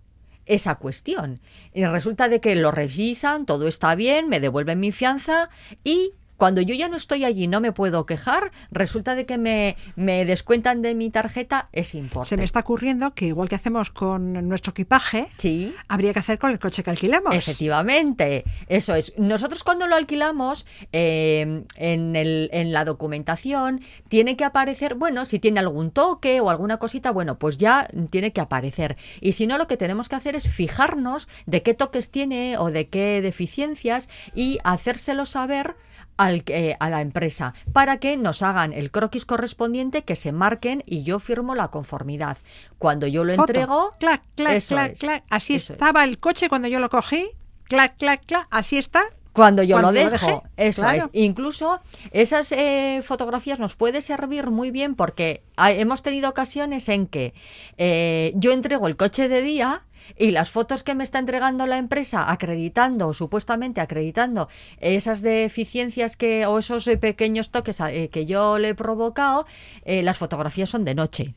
[0.45, 1.41] esa cuestión.
[1.73, 5.49] Y resulta de que lo revisan, todo está bien, me devuelven mi fianza
[5.84, 9.76] y cuando yo ya no estoy allí, no me puedo quejar, resulta de que me,
[9.95, 12.30] me descuentan de mi tarjeta ese importe.
[12.30, 15.73] Se me está ocurriendo que igual que hacemos con nuestro equipaje, Sí.
[15.88, 17.36] habría que hacer con el coche que alquilamos.
[17.36, 19.13] Efectivamente, eso es.
[19.17, 25.39] Nosotros cuando lo alquilamos, eh, en, el, en la documentación, tiene que aparecer, bueno, si
[25.39, 28.95] tiene algún toque o alguna cosita, bueno, pues ya tiene que aparecer.
[29.21, 32.71] Y si no, lo que tenemos que hacer es fijarnos de qué toques tiene o
[32.71, 35.76] de qué deficiencias y hacérselo saber
[36.17, 40.84] al, eh, a la empresa para que nos hagan el croquis correspondiente, que se marquen
[40.86, 42.38] y yo firmo la conformidad.
[42.80, 43.51] Cuando yo lo Foto.
[43.51, 45.23] entrego, Clac, clac, clac, es, clac.
[45.30, 45.77] Así eso es.
[45.80, 47.30] estaba el coche cuando yo lo cogí.
[47.63, 48.47] Clac, clac, clac.
[48.49, 49.03] Así está.
[49.34, 50.97] Cuando yo Cuando lo lo dejo, dejé, eso claro.
[50.97, 51.10] es.
[51.13, 51.80] Incluso
[52.12, 57.36] esas eh, fotografías nos puede servir muy bien porque hay- hemos tenido ocasiones en que
[57.77, 59.84] eh, yo entrego el coche de día
[60.17, 66.45] y las fotos que me está entregando la empresa acreditando, supuestamente acreditando esas deficiencias que
[66.45, 69.45] o esos eh, pequeños toques eh, que yo le he provocado,
[69.86, 71.33] eh, las fotografías son de noche.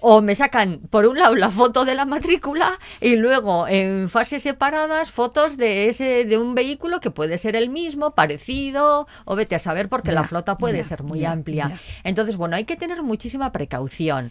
[0.00, 4.42] O me sacan, por un lado, la foto de la matrícula y luego, en fases
[4.42, 9.54] separadas, fotos de ese de un vehículo que puede ser el mismo, parecido, o vete
[9.54, 11.80] a saber, porque la flota puede ya, ser muy ya, amplia.
[12.02, 14.30] Entonces, bueno, hay que tener muchísima precaución.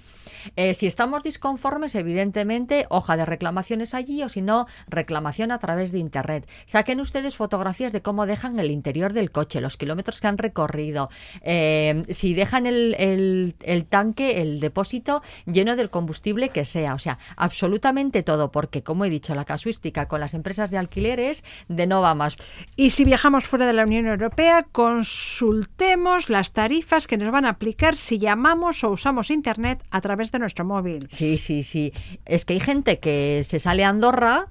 [0.56, 5.91] Eh, si estamos disconformes, evidentemente, hoja de reclamaciones allí o si no, reclamación a través
[5.91, 6.47] de Internet.
[6.65, 11.10] Saquen ustedes fotografías de cómo dejan el interior del coche, los kilómetros que han recorrido,
[11.41, 13.56] eh, si dejan el,
[13.89, 16.93] tanque, el depósito lleno del combustible que sea.
[16.93, 21.43] O sea, absolutamente todo, porque como he dicho, la casuística con las empresas de alquileres
[21.67, 22.38] de no va más.
[22.75, 27.49] Y si viajamos fuera de la Unión Europea, consultemos las tarifas que nos van a
[27.49, 31.08] aplicar si llamamos o usamos Internet a través de nuestro móvil.
[31.10, 31.93] Sí, sí, sí.
[32.26, 34.48] Es que hay gente que se sale a Andorra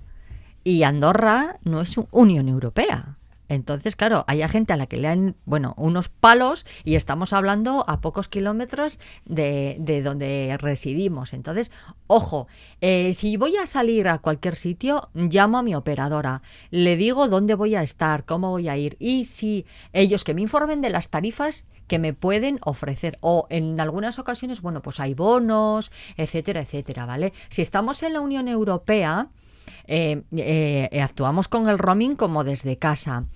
[0.64, 3.16] y Andorra no es un- Unión Europea.
[3.48, 7.84] Entonces, claro, hay gente a la que le dan, bueno, unos palos y estamos hablando
[7.86, 11.34] a pocos kilómetros de, de donde residimos.
[11.34, 11.70] Entonces,
[12.06, 12.46] ojo,
[12.80, 16.40] eh, si voy a salir a cualquier sitio, llamo a mi operadora,
[16.70, 20.40] le digo dónde voy a estar, cómo voy a ir y si ellos que me
[20.40, 25.12] informen de las tarifas que me pueden ofrecer o en algunas ocasiones, bueno, pues hay
[25.12, 27.34] bonos, etcétera, etcétera, ¿vale?
[27.50, 29.28] Si estamos en la Unión Europea,
[29.86, 33.26] eh, eh, actuamos con el roaming como desde casa.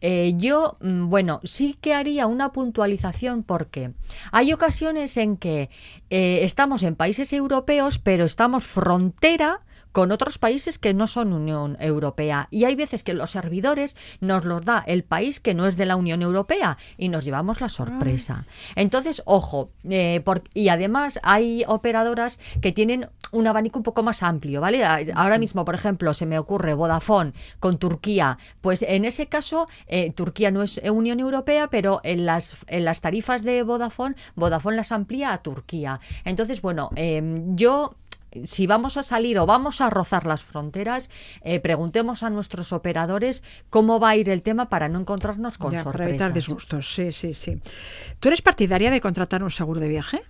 [0.00, 3.92] Eh, yo, mm, bueno, sí que haría una puntualización porque
[4.32, 5.68] hay ocasiones en que
[6.08, 9.60] estamos en países europeos, pero estamos frontera
[9.96, 12.48] con otros países que no son Unión Europea.
[12.50, 15.86] Y hay veces que los servidores nos los da el país que no es de
[15.86, 18.44] la Unión Europea y nos llevamos la sorpresa.
[18.74, 24.22] Entonces, ojo, eh, por- y además hay operadoras que tienen un abanico un poco más
[24.22, 24.84] amplio, ¿vale?
[24.84, 28.36] Ahora mismo, por ejemplo, se me ocurre Vodafone con Turquía.
[28.60, 33.00] Pues en ese caso, eh, Turquía no es Unión Europea, pero en las, en las
[33.00, 36.00] tarifas de Vodafone, Vodafone las amplía a Turquía.
[36.26, 37.94] Entonces, bueno, em, yo
[38.44, 41.10] si vamos a salir o vamos a rozar las fronteras,
[41.42, 45.72] eh, preguntemos a nuestros operadores cómo va a ir el tema para no encontrarnos con
[45.72, 45.92] Ya, sorpresas.
[45.98, 47.60] para evitar disgustos, sí, sí, sí.
[48.20, 50.22] ¿Tú eres partidaria de contratar un seguro de viaje?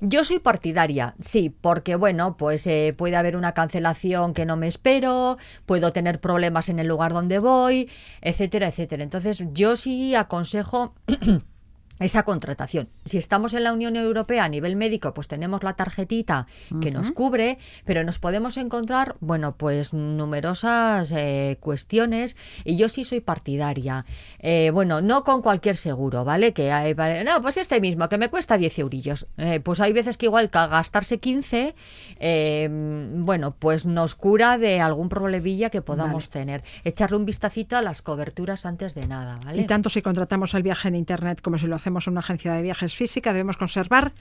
[0.00, 4.66] Yo soy partidaria, sí, porque bueno, pues eh, puede haber una cancelación que no me
[4.66, 7.88] espero, puedo tener problemas en el lugar donde voy,
[8.20, 9.02] etcétera, etcétera.
[9.04, 10.94] Entonces, yo sí aconsejo
[12.00, 12.88] esa contratación.
[13.04, 16.46] Si estamos en la Unión Europea a nivel médico, pues tenemos la tarjetita
[16.80, 23.04] que nos cubre, pero nos podemos encontrar, bueno, pues numerosas eh, cuestiones y yo sí
[23.04, 24.06] soy partidaria.
[24.40, 26.52] Eh, bueno, no con cualquier seguro, ¿vale?
[26.52, 29.26] Que hay, vale, no, pues este mismo, que me cuesta 10 eurillos.
[29.36, 31.74] Eh, pues hay veces que igual que gastarse 15,
[32.18, 36.64] eh, bueno, pues nos cura de algún problemilla que podamos tener.
[36.84, 39.62] Echarle un vistacito a las coberturas antes de nada, ¿vale?
[39.62, 42.62] Y tanto si contratamos el viaje en Internet como si lo hacemos una agencia de
[42.62, 44.14] viajes física, debemos conservar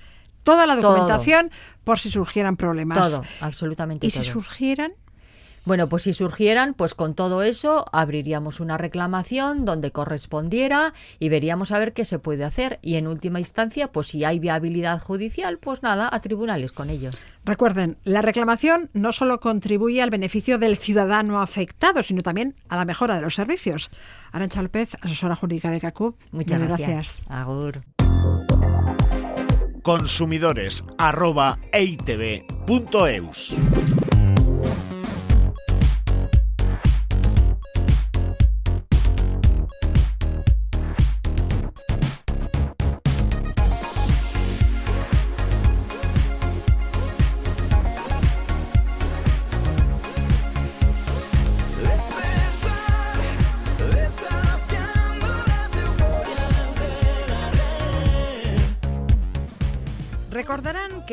[0.43, 0.91] toda la Todo.
[0.91, 1.49] documentación
[1.86, 2.97] por si surgieran problemas.
[2.97, 4.21] Todo, absolutamente ¿Y todo.
[4.21, 4.91] si surgieran?
[5.65, 11.71] Bueno, pues si surgieran, pues con todo eso abriríamos una reclamación donde correspondiera y veríamos
[11.71, 12.80] a ver qué se puede hacer.
[12.82, 17.15] Y en última instancia, pues si hay viabilidad judicial, pues nada, a tribunales con ellos.
[17.45, 22.86] Recuerden, la reclamación no solo contribuye al beneficio del ciudadano afectado, sino también a la
[22.86, 23.89] mejora de los servicios.
[24.32, 26.15] Arancha López, asesora jurídica de CACUB.
[26.32, 27.21] Muchas gracias.
[27.30, 27.84] Agur.
[29.82, 31.60] Consumidores arroba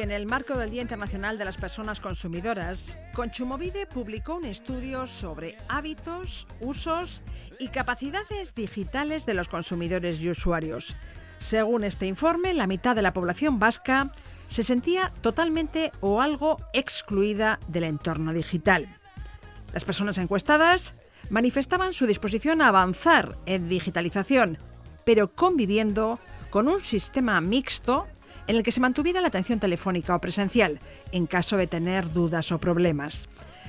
[0.03, 5.59] en el marco del Día Internacional de las Personas Consumidoras, Conchumovide publicó un estudio sobre
[5.69, 7.23] hábitos, usos
[7.59, 10.97] y capacidades digitales de los consumidores y usuarios.
[11.39, 14.13] Según este informe, la mitad de la población vasca
[14.49, 18.89] se sentía totalmente o algo excluida del entorno digital.
[19.73, 20.95] Las personas encuestadas
[21.29, 24.59] manifestaban su disposición a avanzar en digitalización,
[25.05, 28.07] pero conviviendo con un sistema mixto
[28.47, 30.81] en el que se mantuviera la atención telefónica o presencial
[31.13, 33.29] en caso de tener dudas o problemas.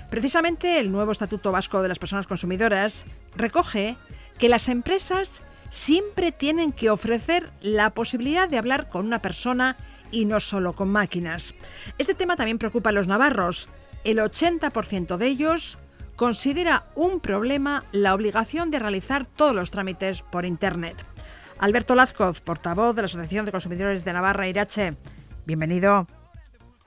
[0.10, 3.06] Precisamente el nuevo Estatuto Vasco de las Personas Consumidoras
[3.36, 3.98] recoge
[4.38, 9.78] que las empresas siempre tienen que ofrecer la posibilidad de hablar con una persona
[10.12, 11.56] y no solo con máquinas.
[11.98, 13.70] Este tema también preocupa a los navarros.
[14.04, 15.78] El 80% de ellos
[16.16, 21.06] considera un problema la obligación de realizar todos los trámites por Internet.
[21.62, 24.96] Alberto Lazcoz, portavoz de la Asociación de Consumidores de Navarra Irache.
[25.46, 26.08] Bienvenido.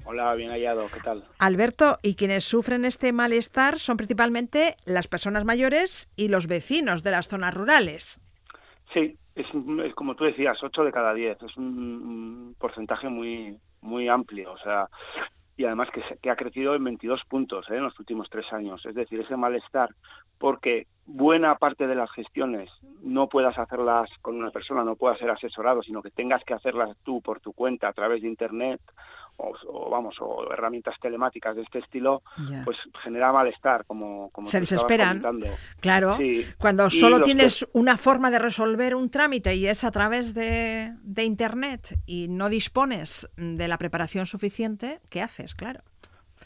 [0.04, 1.22] Hola, bien hallado, ¿qué tal?
[1.38, 7.12] Alberto, y quienes sufren este malestar son principalmente las personas mayores y los vecinos de
[7.12, 8.20] las zonas rurales.
[8.92, 9.46] Sí, es,
[9.84, 14.52] es como tú decías, 8 de cada 10, es un, un porcentaje muy muy amplio,
[14.52, 14.88] o sea,
[15.56, 15.88] y además
[16.20, 17.76] que, ha crecido en 22 puntos ¿eh?
[17.76, 18.84] en los últimos tres años.
[18.86, 19.90] Es decir, ese malestar
[20.38, 22.70] porque buena parte de las gestiones
[23.02, 26.96] no puedas hacerlas con una persona, no puedas ser asesorado, sino que tengas que hacerlas
[27.04, 28.80] tú por tu cuenta a través de Internet
[29.36, 32.62] o, o, vamos o herramientas telemáticas de este estilo, Ya.
[32.64, 35.22] pues genera malestar, como, como Se desesperan.
[35.80, 36.46] Claro, Sí.
[36.58, 40.92] cuando solo que- tienes una forma de resolver un trámite y es a través de,
[41.02, 45.54] de Internet y no dispones de la preparación suficiente, ¿qué haces?
[45.54, 45.80] Claro.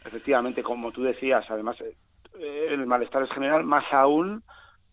[0.05, 4.42] Efectivamente, como tú decías, además eh, el malestar es general, más aún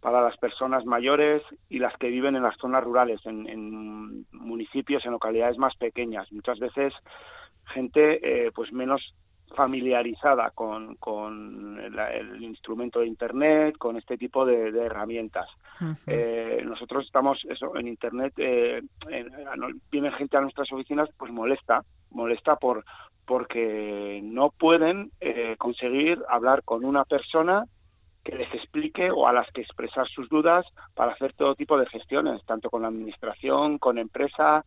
[0.02, 5.04] para las personas mayores y las que viven en las zonas rurales, en, en municipios,
[5.06, 6.32] en localidades más pequeñas.
[6.32, 6.94] Muchas veces
[7.74, 9.14] gente eh, pues menos
[9.56, 15.48] familiarizada con, con el, el instrumento de Internet, con este tipo de, de herramientas.
[16.08, 19.32] Eh, nosotros estamos eso en internet eh, en-
[19.92, 22.84] viene gente a nuestras oficinas pues molesta molesta por
[23.26, 27.66] porque no pueden eh, conseguir hablar con una persona
[28.24, 31.86] que les explique o a las que expresar sus dudas para hacer todo tipo de
[31.88, 34.64] gestiones tanto con la administración con empresa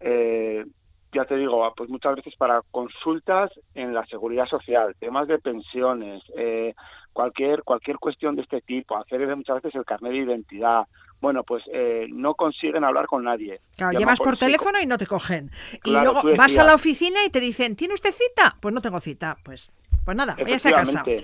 [0.00, 0.64] eh,
[1.12, 6.22] ya te digo, pues muchas veces para consultas en la seguridad social, temas de pensiones,
[6.36, 6.74] eh,
[7.12, 10.86] cualquier cualquier cuestión de este tipo, hacer muchas veces el carnet de identidad.
[11.20, 13.60] Bueno, pues eh, no consiguen hablar con nadie.
[13.76, 15.50] Claro, Llaman llamas por teléfono y no te cogen.
[15.84, 18.56] y luego vas a la oficina y te dicen, ¿tiene usted cita?
[18.60, 19.36] Pues no tengo cita.
[19.44, 19.70] Pues,
[20.04, 21.04] pues nada, váyase a casa.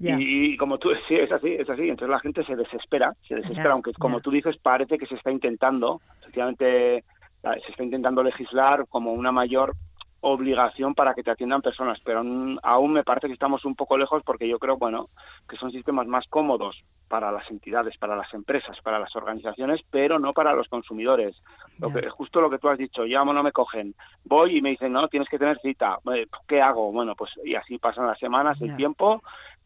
[0.00, 1.82] Y, y como tú sí, es así, es así.
[1.82, 5.30] Entonces la gente se desespera, se desespera, aunque como tú dices parece que se está
[5.30, 7.04] intentando, efectivamente
[7.42, 9.74] se está intentando legislar como una mayor
[10.24, 12.22] obligación para que te atiendan personas, pero
[12.62, 15.08] aún, me parece que estamos un poco lejos porque yo creo, bueno,
[15.48, 20.20] que son sistemas más cómodos para las entidades, para las empresas, para las organizaciones, pero
[20.20, 21.42] no para los consumidores.
[21.78, 24.70] Lo que, justo lo que tú has dicho, llamo, no me cogen, voy y me
[24.70, 25.98] dicen, no, tienes que tener cita,
[26.46, 26.92] ¿qué hago?
[26.92, 29.22] Bueno, pues y así pasan las semanas, el tiempo,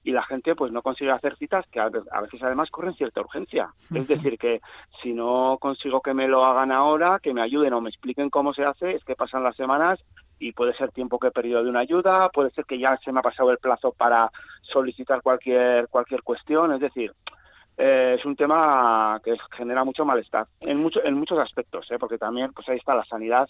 [0.06, 3.74] y la gente pues no consigue hacer citas que a veces además corren cierta urgencia.
[3.92, 4.60] Es decir, que
[5.02, 8.54] si no consigo que me lo hagan ahora, que me ayuden o me expliquen cómo
[8.54, 9.98] se hace, es que pasan las semanas
[10.38, 13.10] y puede ser tiempo que he perdido de una ayuda, puede ser que ya se
[13.10, 14.30] me ha pasado el plazo para
[14.62, 17.12] solicitar cualquier cualquier cuestión, es decir,
[17.76, 21.98] eh, es un tema que genera mucho malestar en mucho, en muchos aspectos, ¿eh?
[21.98, 23.48] porque también pues ahí está la sanidad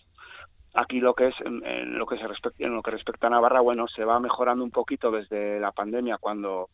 [0.77, 3.61] Aquí lo que es en, lo que se respecta, en lo que respecta a Navarra,
[3.61, 6.69] bueno, se va mejorando un poquito desde la pandemia cuando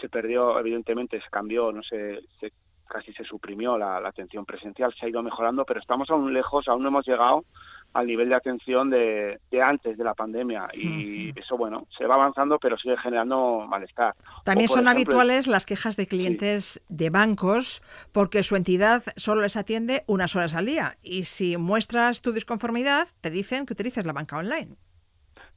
[0.00, 2.52] se perdió, evidentemente se cambió, no sé, se,
[2.86, 6.82] casi se suprimió la atención presencial, se ha ido mejorando, pero estamos aún lejos, aún
[6.82, 7.44] no hemos llegado
[7.92, 10.68] al nivel de atención de, antes de la pandemia.
[10.74, 14.14] Y eso bueno se va avanzando pero sigue generando malestar.
[14.44, 17.82] También son habituales las quejas de clientes de bancos
[18.12, 20.96] porque su entidad solo les atiende unas horas al día.
[21.02, 24.76] Y si muestras tu disconformidad te dicen que utilices la banca online.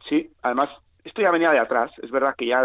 [0.08, 0.70] Sí además
[1.04, 1.92] esto ya venía de atrás.
[2.02, 2.64] Es verdad que ya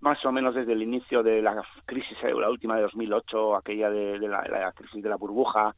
[0.00, 4.18] más o menos desde el inicio de la crisis la última de 2008 aquella de,
[4.18, 5.74] la, la crisis de la burbuja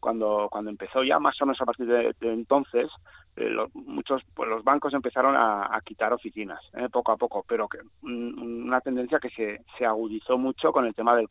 [0.00, 2.90] cuando, cuando empezó ya más o menos a partir de, entonces,
[3.36, 7.78] eh, muchos pues los bancos empezaron a, quitar oficinas eh, poco a poco, pero que
[8.02, 11.28] una tendencia que se, se agudizó mucho con el tema del,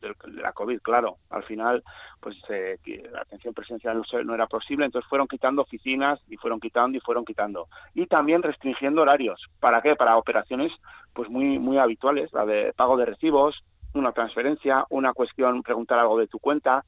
[0.00, 1.16] de la COVID, claro.
[1.30, 1.82] Al final,
[2.20, 2.78] pues eh,
[3.10, 7.24] la atención presencial no, era posible, entonces fueron quitando oficinas y fueron quitando y fueron
[7.24, 7.68] quitando.
[7.94, 9.46] Y también restringiendo horarios.
[9.60, 9.96] ¿Para qué?
[9.96, 10.72] Para operaciones
[11.12, 16.18] pues muy, muy habituales, la de pago de recibos, una transferencia, una cuestión, preguntar algo
[16.18, 16.84] de tu cuenta,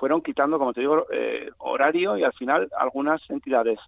[0.00, 3.78] fueron quitando, como te digo, eh, horario y al final algunas entidades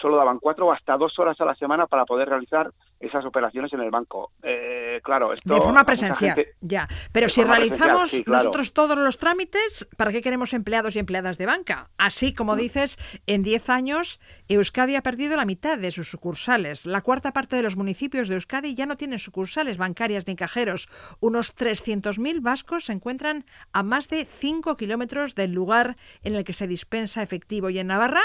[0.00, 2.70] solo daban cuatro o hasta dos horas a la semana para poder realizar
[3.00, 4.30] esas operaciones en el banco.
[4.42, 6.88] Eh, claro, esto, de forma presencial, ya.
[7.10, 11.90] Pero si realizamos nosotros todos los trámites, ¿para qué queremos empleados y empleadas de banca?
[11.98, 12.58] Así como mm.
[12.58, 16.86] dices, en 10 años Euskadi ha perdido la mitad de sus sucursales.
[16.86, 20.88] La cuarta parte de los municipios de Euskadi ya no tienen sucursales bancarias ni cajeros.
[21.20, 26.52] Unos 300.000 vascos se encuentran a más de 5 kilómetros del lugar en el que
[26.52, 27.70] se dispensa efectivo.
[27.70, 28.22] Y en Navarra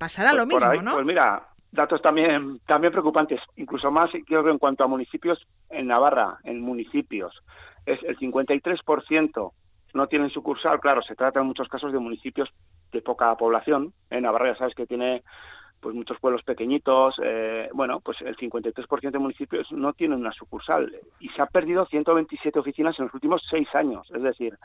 [0.00, 0.94] pasará pues lo mismo, ¿no?
[0.94, 5.88] Pues mira, datos también, también preocupantes, incluso más, creo que en cuanto a municipios, en
[5.88, 7.38] Navarra, en municipios,
[7.84, 9.52] es el 53%
[9.92, 12.48] no tienen sucursal, claro, se trata en muchos casos de municipios
[12.92, 15.22] de poca población, en Navarra ya sabes que tiene
[15.80, 20.94] pues muchos pueblos pequeñitos, eh, bueno, pues el 53% de municipios no tienen una sucursal
[21.18, 24.58] y se ha perdido 127 oficinas en los últimos seis años, es decir,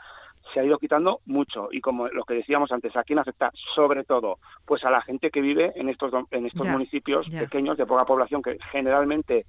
[0.52, 3.50] se ha ido quitando mucho y como lo que decíamos antes, ¿a quién afecta?
[3.74, 7.86] Sobre todo, pues a la gente que vive en estos en estos municipios pequeños de
[7.86, 9.46] poca población que generalmente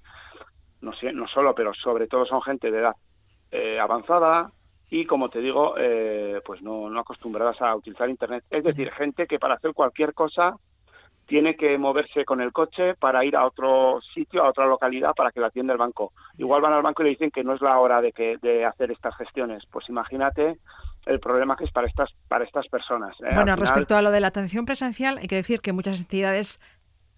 [0.81, 2.95] no sé, no solo, pero sobre todo son gente de edad
[3.51, 4.51] eh, avanzada,
[4.89, 8.45] y como te digo, eh, pues no, no acostumbradas a utilizar Internet.
[8.49, 10.55] Es decir, gente que para hacer cualquier cosa
[11.27, 15.31] tiene que moverse con el coche para ir a otro sitio, a otra localidad, para
[15.31, 16.13] que la atienda el banco.
[16.37, 18.65] Igual van al banco y le dicen que no es la hora de, que, de
[18.65, 19.63] hacer estas gestiones.
[19.69, 20.57] Pues imagínate
[21.05, 23.15] el problema que es para estas, para estas personas.
[23.21, 23.35] ¿eh?
[23.35, 26.59] Bueno, respecto a lo de la atención presencial, hay que decir que muchas entidades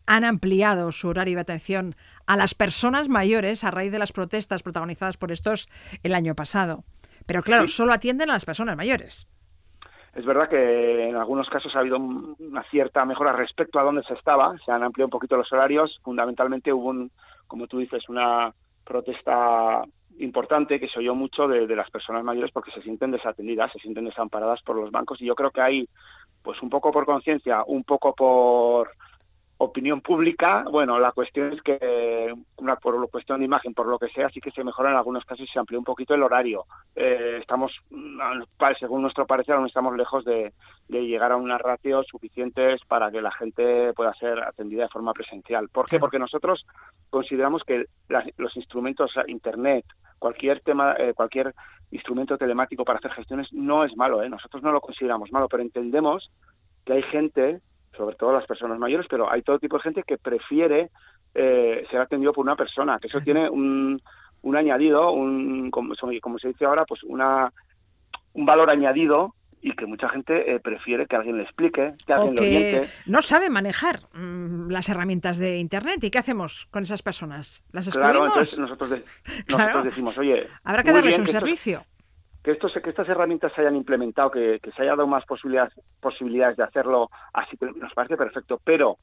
[0.07, 1.95] han ampliado su horario de atención
[2.25, 5.69] a las personas mayores a raíz de las protestas protagonizadas por estos
[6.01, 6.83] el año pasado.
[7.27, 9.27] Pero claro, solo atienden a las personas mayores.
[10.15, 14.13] Es verdad que en algunos casos ha habido una cierta mejora respecto a dónde se
[14.13, 17.11] estaba, se han ampliado un poquito los horarios, fundamentalmente hubo, un,
[17.47, 18.53] como tú dices, una
[18.83, 19.83] protesta
[20.17, 23.79] importante que se oyó mucho de, de, las personas mayores porque se sienten desatendidas, se
[23.79, 25.89] sienten desamparadas por los bancos y yo creo que hay,
[26.41, 28.89] pues un poco por conciencia, un poco por
[29.61, 34.07] opinión pública, bueno, la cuestión es que, una, por cuestión de imagen, por lo que
[34.07, 36.65] sea, sí que se mejora en algunos casos y se amplía un poquito el horario.
[36.95, 37.73] Eh, estamos,
[38.79, 40.53] según nuestro parecer, aún estamos lejos de,
[40.87, 45.67] llegar a unas ratios suficientes para que la gente pueda ser atendida de forma presencial.
[45.67, 45.99] ¿Por qué?
[45.99, 46.65] Porque nosotros
[47.09, 47.85] consideramos que
[48.37, 49.85] los instrumentos, Internet,
[50.19, 51.53] cualquier tema, eh, cualquier
[51.91, 54.29] instrumento telemático para hacer gestiones no es malo, ¿eh?
[54.29, 56.31] nosotros no lo consideramos malo, pero entendemos
[56.85, 57.61] que hay gente
[57.95, 60.89] sobre todo las personas mayores, pero hay todo tipo de gente que prefiere
[61.33, 64.01] eh, ser atendido por una persona, que eso tiene un,
[64.41, 67.51] un añadido, un, como, como, se dice ahora, pues una,
[68.33, 72.35] un valor añadido y que mucha gente eh, prefiere que alguien le explique, que alguien
[72.35, 72.89] lo oriente.
[73.05, 76.01] No sabe manejar mm, las herramientas de Internet.
[76.03, 77.63] ¿Y qué hacemos con esas personas?
[77.71, 78.15] ¿Las excluimos?
[78.15, 79.01] Claro, entonces nosotros,
[79.49, 80.47] nosotros decimos, oye...
[80.63, 81.83] Habrá que darles un servicio.
[82.43, 86.57] Que, esto, que estas herramientas se hayan implementado, que, se haya dado más posibilidades, posibilidades
[86.57, 88.97] de hacerlo así, nos parece perfecto, pero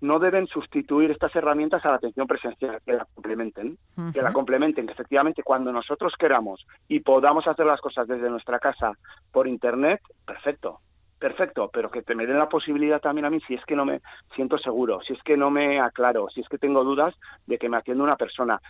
[0.00, 3.78] no deben sustituir estas herramientas a la atención presencial, que la complementen,
[4.12, 8.58] que la complementen, que efectivamente cuando nosotros queramos y podamos hacer las cosas desde nuestra
[8.58, 8.92] casa
[9.30, 10.80] por Internet, perfecto,
[11.20, 13.84] perfecto, pero que te me den la posibilidad también a mí si es que no
[13.84, 14.00] me
[14.34, 17.14] siento seguro, si es que no me aclaro, si es que tengo dudas
[17.46, 18.60] de que me atienda una persona.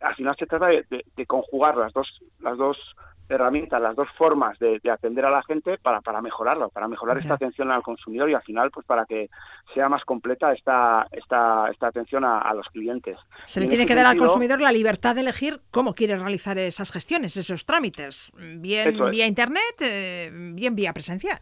[0.00, 2.94] Al final se trata de, de conjugar las dos, las dos
[3.28, 7.34] herramientas, las dos formas de, atender a la gente para, para mejorarlo, para mejorar esta
[7.34, 9.30] atención al consumidor y al final pues para que
[9.72, 13.18] sea más completa esta, esta, esta atención a, los clientes.
[13.44, 16.92] Se le tiene que dar al consumidor la libertad de elegir cómo quiere realizar esas
[16.92, 21.40] gestiones, esos trámites, bien vía internet, eh, bien vía presencial.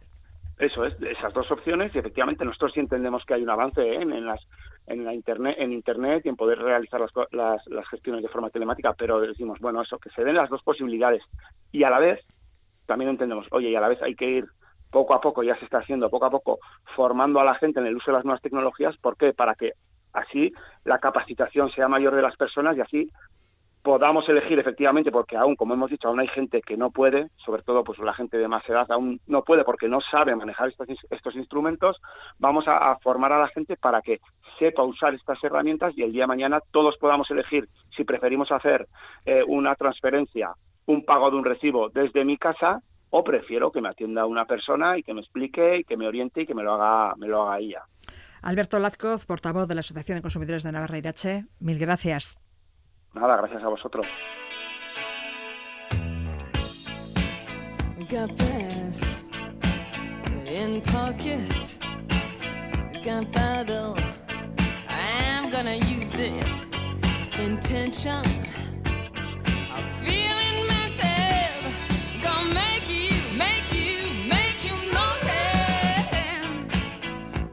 [0.59, 4.01] Eso es, esas dos opciones y efectivamente nosotros sí entendemos que hay un avance ¿eh?
[4.01, 4.39] en, las
[4.87, 8.49] en la internet en internet y en poder realizar las, las, las, gestiones de forma
[8.49, 11.23] telemática, pero decimos, bueno, eso, que se den las dos posibilidades
[11.71, 12.19] y a la vez
[12.85, 14.45] también entendemos, oye, y a la vez hay que ir
[14.91, 16.59] poco a poco, ya se está haciendo poco a poco,
[16.95, 19.33] formando a la gente en el uso de las nuevas tecnologías, ¿por qué?
[19.33, 19.73] Para que
[20.13, 20.53] así
[20.83, 23.09] la capacitación sea mayor de las personas y así
[23.83, 27.63] podamos elegir efectivamente, porque aún, como hemos dicho, aún hay gente que no puede, sobre
[27.63, 30.87] todo pues la gente de más edad aún no puede porque no sabe manejar estos,
[31.09, 32.01] estos instrumentos,
[32.39, 34.21] vamos a, formar a la gente para que
[34.57, 38.87] sepa usar estas herramientas y el día de mañana todos podamos elegir si preferimos hacer
[39.25, 40.53] eh, una transferencia,
[40.85, 42.79] un pago de un recibo desde mi casa
[43.09, 46.41] o prefiero que me atienda una persona y que me explique y que me oriente
[46.41, 47.83] y que me lo haga, me lo haga ella.
[48.41, 52.42] Alberto Lazcoz, portavoz de la Asociación de Consumidores de Navarra Irache, mil gracias.
[53.13, 54.07] Nada, gracias a vosotros.
[58.09, 58.31] Got
[60.47, 61.77] in pocket.
[64.89, 66.65] I'm gonna use it.
[67.37, 68.23] Intention,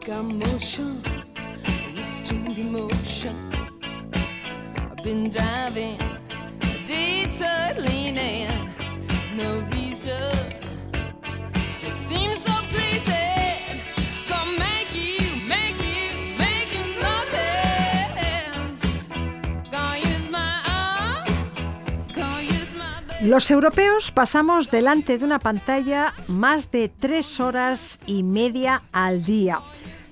[0.07, 1.03] you, motion,
[2.57, 3.50] emotion.
[5.03, 5.99] Been driving,
[6.87, 8.49] detour leaning,
[9.35, 10.31] no reason.
[11.81, 13.81] Just seems so pleasing.
[14.29, 19.09] Come make you, make you, make you notice.
[19.71, 21.31] Gonna use my arms,
[22.15, 28.23] gonna use my Los europeos pasamos delante de una pantalla más de tres horas y
[28.23, 29.61] media al día.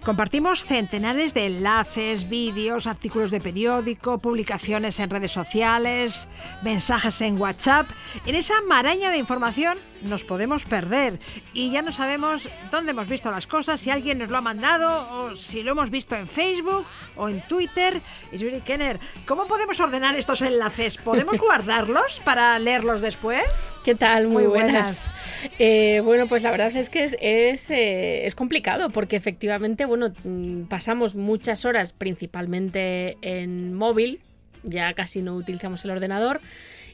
[0.08, 6.28] Compartimos centenares de enlaces, vídeos, artículos de periódico, publicaciones en redes sociales,
[6.62, 7.86] mensajes en WhatsApp.
[8.24, 11.20] En esa maraña de información nos podemos perder
[11.52, 15.10] y ya no sabemos dónde hemos visto las cosas, si alguien nos lo ha mandado
[15.12, 18.00] o si lo hemos visto en Facebook o en Twitter.
[18.32, 20.96] Y Yuri Kenner, ¿cómo podemos ordenar estos enlaces?
[20.96, 23.68] ¿Podemos guardarlos para leerlos después?
[23.84, 24.28] ¿Qué tal?
[24.28, 25.10] Muy, buenas.
[25.58, 29.97] Eh, bueno, pues la verdad es que es, es, eh, es complicado porque efectivamente, bueno,
[30.24, 34.20] mm, pasamos muchas horas principalmente en móvil,
[34.62, 36.40] ya casi no utilizamos el ordenador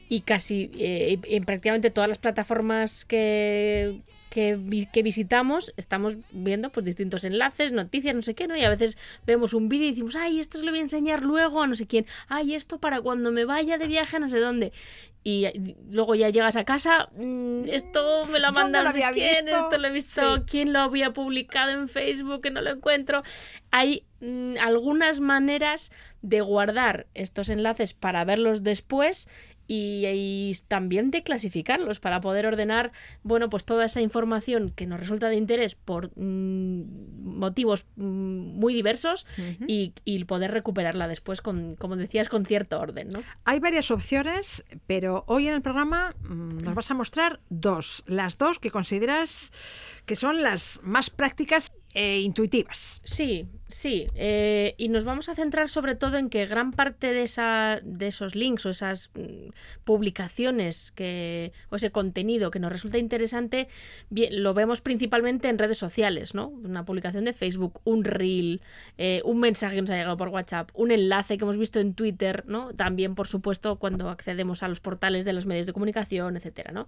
[0.09, 7.23] y casi eh, en prácticamente todas las plataformas que, que, visitamos estamos viendo pues distintos
[7.23, 8.57] enlaces, noticias, no sé qué, ¿no?
[8.57, 11.23] Y a veces vemos un vídeo y decimos, ay, esto se lo voy a enseñar
[11.23, 14.29] luego a no sé quién, ay, esto para cuando me vaya de viaje a no
[14.29, 14.71] sé dónde.
[15.27, 19.47] Y luego ya llegas a casa, mm, esto me lo ha mandado no sé quién,
[19.47, 23.23] esto lo he visto, quién lo había publicado en Facebook, que no lo encuentro.
[23.71, 29.27] Hay mm, algunas maneras de guardar estos enlaces para verlos después
[29.67, 32.91] y, también de clasificarlos para poder ordenar,
[33.23, 36.83] bueno, pues toda esa información que nos resulta de interés por mm,
[37.37, 39.25] motivos mm, muy diversos
[39.67, 39.93] y,
[40.25, 43.21] poder recuperarla después, con, como decías, con cierto orden, ¿no?
[43.43, 48.37] Hay varias opciones, pero hoy en el programa mm, nos vas a mostrar dos, las
[48.37, 49.51] dos que consideras
[50.05, 53.01] que son las más prácticas e intuitivas.
[53.03, 54.07] Sí, sí.
[54.15, 58.07] Eh, y nos vamos a centrar sobre todo en que gran parte de, esa, de
[58.07, 59.49] esos links o esas mm,
[59.83, 63.67] publicaciones que, o ese contenido que nos resulta interesante
[64.09, 66.49] lo vemos principalmente en redes sociales, ¿no?
[66.49, 68.61] Una publicación de Facebook, un reel,
[68.97, 71.93] eh, un mensaje que nos ha llegado por WhatsApp, un enlace que hemos visto en
[71.93, 72.73] Twitter, ¿no?
[72.73, 76.87] También, por supuesto, cuando accedemos a los portales de los medios de comunicación, etcétera, ¿no?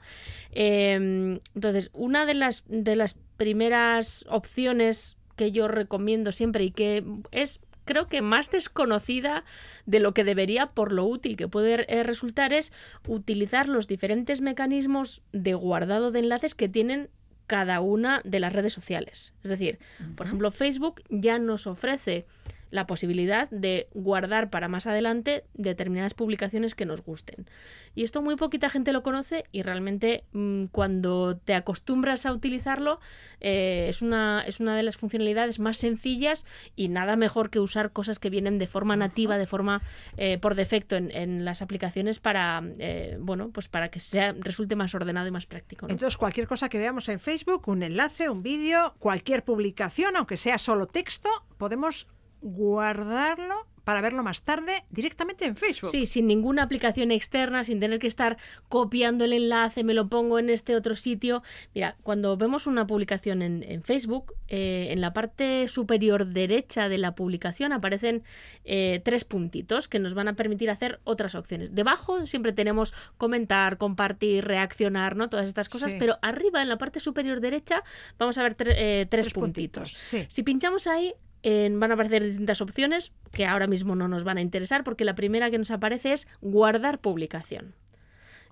[0.52, 7.06] Em, entonces, una de las, de las primeras opciones que yo recomiendo siempre y que
[7.32, 9.46] es creo que más desconocida
[9.86, 12.74] de lo que debería por lo útil que puede eh, resultar es
[13.08, 17.10] utilizar los diferentes mecanismos de guardado de enlaces que tienen
[17.48, 19.34] cada una de las redes sociales.
[19.42, 19.80] Es decir,
[20.18, 22.26] por ejemplo, Facebook ya nos ofrece
[22.70, 27.48] la posibilidad de guardar para más adelante determinadas publicaciones que nos gusten.
[27.96, 33.00] Y esto muy poquita gente lo conoce y realmente mm, cuando te acostumbras a utilizarlo
[33.40, 36.46] eh, es, una, es una de las funcionalidades más sencillas
[36.76, 39.82] y nada mejor que usar cosas que vienen de forma nativa, de forma
[40.18, 44.76] eh, por defecto en, en, las aplicaciones para, eh, bueno, pues para que sea, resulte
[44.76, 45.88] más ordenado y más práctico.
[45.88, 45.92] ¿no?
[45.94, 50.58] Entonces cualquier cosa que veamos en Facebook, un enlace, un vídeo, cualquier publicación, aunque sea
[50.58, 52.08] solo texto, podemos
[52.42, 55.90] guardarlo para verlo más tarde directamente en Facebook.
[55.92, 58.36] Sí, sin ninguna aplicación externa, sin tener que estar
[58.68, 61.42] copiando el enlace, me lo pongo en este otro sitio.
[61.74, 66.98] Mira, cuando vemos una publicación en, en Facebook, eh, en la parte superior derecha de
[66.98, 68.24] la publicación aparecen
[68.66, 71.74] eh, tres puntitos que nos van a permitir hacer otras opciones.
[71.74, 75.30] Debajo siempre tenemos comentar, compartir, reaccionar, ¿no?
[75.30, 75.98] Todas estas cosas, Sí.
[75.98, 77.86] pero arriba en la parte superior derecha
[78.18, 79.92] vamos a ver tre- eh, tres, Tres puntitos.
[79.94, 80.26] puntitos, sí.
[80.28, 81.14] Si pinchamos ahí,
[81.50, 85.06] eh, van a aparecer distintas opciones que ahora mismo no nos van a interesar porque
[85.06, 87.74] la primera que nos aparece es guardar publicación.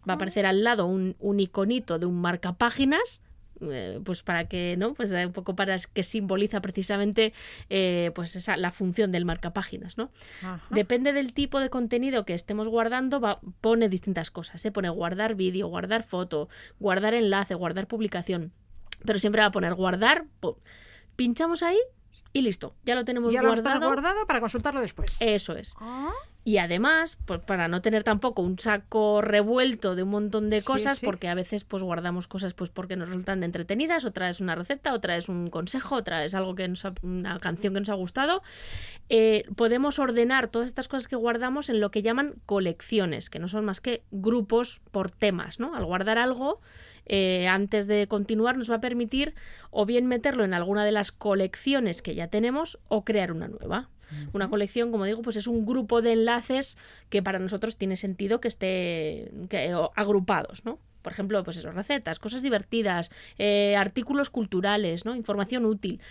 [0.08, 3.22] Va a aparecer al lado un, un iconito de un marcapáginas.
[3.62, 7.32] eh, pues para que no pues eh, un poco para que simboliza precisamente
[7.70, 10.10] eh, pues esa la función del marcapáginas no
[10.42, 10.60] Ajá.
[10.70, 14.62] Depende del tipo de contenido que estemos guardando, va- pone distintas cosas.
[14.62, 18.52] Se pone guardar vídeo, guardar foto, guardar enlace, guardar publicación.
[19.06, 20.26] Pero siempre va a poner guardar.
[20.42, 20.60] po-
[21.16, 21.80] Pinchamos ahí
[22.36, 22.76] y listo.
[22.84, 23.88] Ya lo tenemos ya lo está guardado.
[23.94, 25.16] guardado para consultarlo después.
[25.22, 25.74] Eso es.
[25.80, 26.12] Ah,
[26.44, 30.68] Y además, pues, para no tener tampoco un saco revuelto de un montón de Sí,
[30.68, 31.06] cosas, sí.
[31.06, 34.94] porque a veces pues guardamos cosas pues porque nos resultan entretenidas, otra es una receta,
[34.94, 37.96] otra es un consejo, otra es algo que nos ha- una canción que nos ha
[37.96, 38.44] gustado,
[39.10, 43.48] eh, podemos ordenar todas estas cosas que guardamos en lo que llaman colecciones, que no
[43.48, 45.74] son más que grupos por temas, ¿no?
[45.76, 46.60] Al guardar algo,
[47.06, 49.34] eh, antes de continuar, nos va a permitir
[49.72, 53.90] o bien meterlo en alguna de las colecciones que ya tenemos o crear una nueva.
[54.34, 56.78] Una colección, como digo, pues es un grupo de enlaces
[57.10, 60.80] que para nosotros tiene sentido que esté que- agrupados, ¿no?
[61.02, 65.16] Por ejemplo, pues eso, recetas, cosas divertidas, eh, artículos culturales, ¿no?
[65.16, 66.02] Información útil.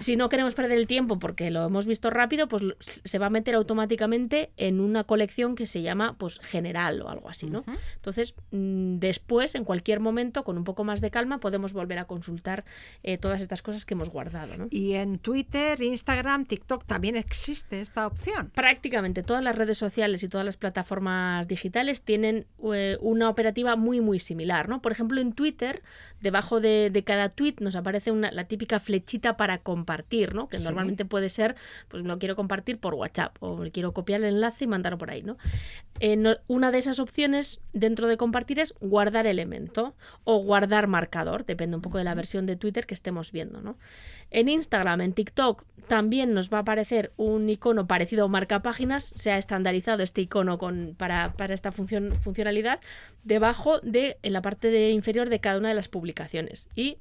[0.00, 3.30] Si no queremos perder el tiempo porque lo hemos visto rápido, pues se va a
[3.30, 7.64] meter automáticamente en una colección que se llama pues general o algo así, ¿no?
[7.96, 12.04] Entonces, mm, después, en cualquier momento, con un poco más de calma, podemos volver a
[12.06, 12.64] consultar
[13.02, 14.66] eh, todas estas cosas que hemos guardado, ¿no?
[14.70, 18.50] Y en Twitter, Instagram, TikTok también existe esta opción.
[18.54, 24.00] prácticamente todas las redes sociales y todas las plataformas digitales tienen eh, una operativa muy
[24.00, 24.80] muy similar, ¿no?
[24.82, 25.82] Por ejemplo, en Twitter,
[26.20, 30.48] debajo de, de cada tweet nos aparece una, la típica flechita para compartir, ¿no?
[30.48, 30.64] Que Sí.
[30.64, 31.56] normalmente puede ser,
[31.88, 35.22] pues lo quiero compartir por WhatsApp o quiero copiar el enlace y mandarlo por ahí,
[35.24, 35.36] ¿no?
[35.98, 41.44] Eh, no- una de esas opciones dentro de compartir es guardar elemento o guardar marcador,
[41.44, 43.76] depende un poco de la versión de Twitter que estemos viendo, ¿no?
[44.30, 49.12] En Instagram, en TikTok, también nos va a aparecer un icono parecido a un marcapáginas.
[49.16, 52.80] Se ha estandarizado este icono con, para, para esta función, funcionalidad
[53.22, 56.68] debajo de, en la parte de inferior de cada una de las publicaciones.
[56.74, 56.98] Y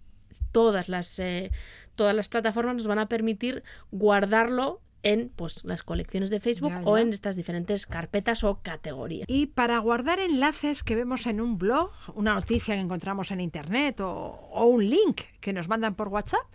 [0.51, 1.51] todas las, eh,
[1.95, 6.81] todas las plataformas nos van a permitir guardarlo en pues, las colecciones de Facebook Ya,
[6.85, 9.25] o en estas diferentes carpetas o categorías.
[9.27, 13.99] Y para guardar enlaces que vemos en un blog, una noticia que encontramos en Internet
[13.99, 16.45] o, o un link que nos mandan por WhatsApp.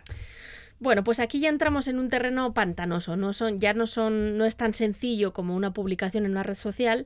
[0.79, 3.17] Bueno, pues aquí ya entramos en un terreno pantanoso.
[3.17, 6.55] No son, ya no son, no es tan sencillo como una publicación en una red
[6.55, 7.05] social.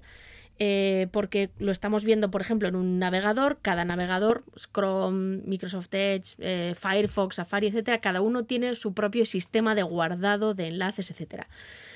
[0.60, 4.44] Eh, porque lo estamos viendo, por ejemplo, en un navegador, cada navegador,
[4.74, 10.54] Chrome, Microsoft Edge, eh, Firefox, Safari, etcétera, cada uno tiene su propio sistema de guardado
[10.54, 11.48] de enlaces, etcétera.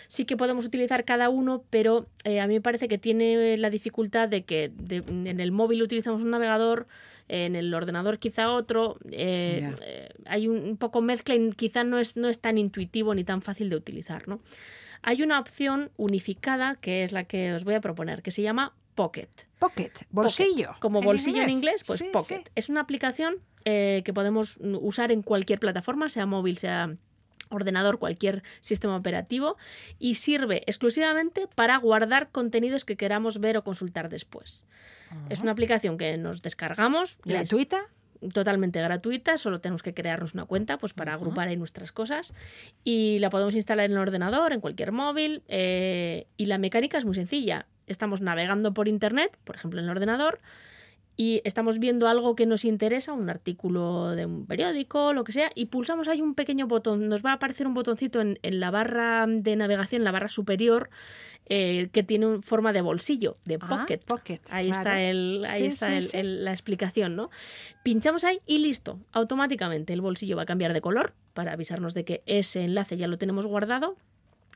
[0.10, 3.70] Sí que podemos utilizar cada uno, pero eh, a mí me parece que tiene la
[3.70, 6.88] dificultad de que de- en el móvil utilizamos un navegador,
[7.30, 8.98] en el ordenador quizá otro,
[10.26, 13.42] hay un, un poco mezcla y quizá no es, no es tan intuitivo ni tan
[13.42, 14.40] fácil de utilizar, ¿no?
[15.02, 18.74] Hay una opción unificada que es la que os voy a proponer, que se llama
[18.96, 19.30] Pocket.
[19.60, 20.68] Pocket, bolsillo.
[20.68, 20.80] Pocket.
[20.80, 22.38] Como ¿En bolsillo en inglés, pues Sí, Pocket.
[22.46, 22.52] sí.
[22.56, 23.36] Es una aplicación
[23.66, 26.96] eh, que podemos usar en cualquier plataforma, sea móvil, sea
[27.50, 29.56] ordenador, cualquier sistema operativo,
[30.00, 34.66] y sirve exclusivamente para guardar contenidos que queramos ver o consultar después.
[35.30, 37.12] Es una aplicación que nos descargamos.
[37.12, 37.86] es- ¿Gratuita?
[38.34, 42.34] Totalmente gratuita, solo tenemos que crearnos una cuenta pues para agrupar ahí nuestras cosas
[42.84, 47.06] y la podemos instalar en el ordenador, en cualquier móvil eh, y la mecánica es
[47.06, 47.68] muy sencilla.
[47.88, 50.40] Estamos navegando por internet, por ejemplo en el ordenador,
[51.20, 55.50] y estamos viendo algo que nos interesa, un artículo de un periódico, lo que sea,
[55.56, 58.70] y pulsamos ahí un pequeño botón, nos va a aparecer un botoncito en, en la
[58.72, 60.90] barra de navegación, en la barra superior,
[61.50, 64.00] eh, que tiene forma de bolsillo, de Ah, pocket.
[64.06, 64.80] pocket, Ahí claro.
[64.82, 66.18] está, el, ahí Sí, está sí, el- sí.
[66.18, 67.30] el- la explicación, ¿no?
[67.84, 69.00] Pinchamos ahí y listo.
[69.12, 73.08] Automáticamente el bolsillo va a cambiar de color para avisarnos de que ese enlace ya
[73.08, 73.96] lo tenemos guardado.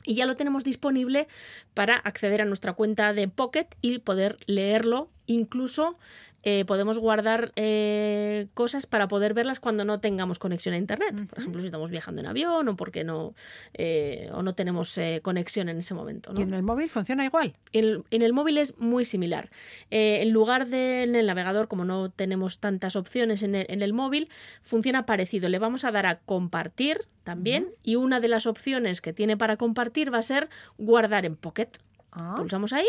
[0.04, 1.28] y ya lo tenemos disponible
[1.76, 5.96] para acceder a nuestra cuenta de Pocket y poder leerlo incluso
[6.44, 11.28] eh, podemos guardar eh, cosas para poder verlas cuando no tengamos conexión a internet.
[11.28, 13.36] Por ejemplo, si estamos viajando en avión o porque no
[13.74, 16.34] eh, o no tenemos conexión en ese momento.
[16.36, 17.56] ¿Y en el móvil funciona igual?
[17.74, 19.50] En, el móvil es muy similar.
[19.90, 24.30] en lugar del el navegador, como no tenemos tantas opciones en el, móvil,
[24.64, 25.50] funciona parecido.
[25.50, 29.58] Le vamos a dar a compartir también y una de las opciones que tiene para
[29.58, 31.70] compartir va a ser guardar en Pocket.
[32.12, 32.34] Ah.
[32.36, 32.88] Pulsamos ahí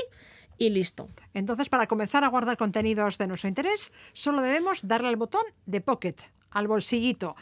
[0.63, 1.09] y listo.
[1.35, 5.81] Entonces, para comenzar a guardar contenidos de nuestro interés, solo debemos darle al botón de
[5.81, 6.17] Pocket,
[6.51, 7.35] al bolsillito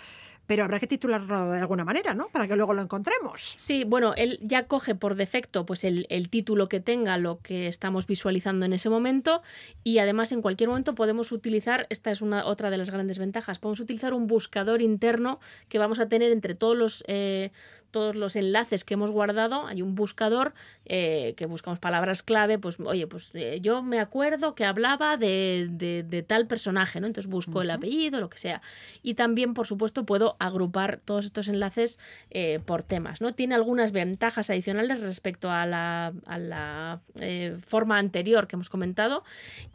[0.51, 2.27] pero habrá que titularlo de alguna manera, ¿no?
[2.27, 3.55] Para que luego lo encontremos.
[3.57, 8.09] Sí, bueno, él ya coge por defecto pues el, título que tenga lo que estamos
[8.09, 9.43] visualizando en ese momento
[9.85, 13.61] y además en cualquier momento podemos utilizar, esta es una otra de las grandes ventajas,
[13.61, 17.05] podemos utilizar un buscador interno que vamos a tener entre todos los...
[17.07, 17.53] Eh,
[17.91, 20.55] todos los enlaces que hemos guardado, hay un buscador
[20.87, 25.69] eh, que buscamos palabras clave, pues oye, pues eh, yo me acuerdo que hablaba de,
[25.71, 27.07] de, tal personaje, ¿no?
[27.07, 28.63] Entonces busco el apellido, lo que sea.
[29.03, 31.99] Y también, por supuesto, puedo agrupar todos estos enlaces
[32.31, 33.35] eh, por temas, ¿no?
[33.35, 37.01] Tiene algunas ventajas adicionales respecto a la, a la
[37.67, 39.25] forma anterior que hemos comentado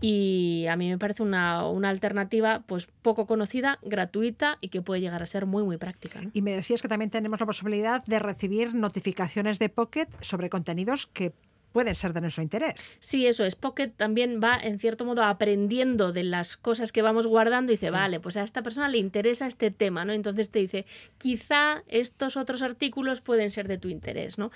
[0.01, 5.01] y a mí me parece una, una, alternativa pues poco conocida, gratuita y que puede
[5.01, 6.21] llegar a ser muy, muy práctica.
[6.33, 11.07] Y me decías que también tenemos la posibilidad de recibir notificaciones de Pocket sobre contenidos
[11.07, 11.33] que
[11.75, 12.95] pueden ser de nuestro interés.
[12.99, 13.55] Sí, eso es.
[13.55, 17.91] Pocket también va, en cierto modo, aprendiendo de las cosas que vamos guardando y dice,
[17.91, 20.13] vale, pues a esta persona le interesa este tema, ¿no?
[20.13, 20.85] Entonces te dice,
[21.17, 24.51] quizá estos otros artículos pueden ser de tu interés, ¿no?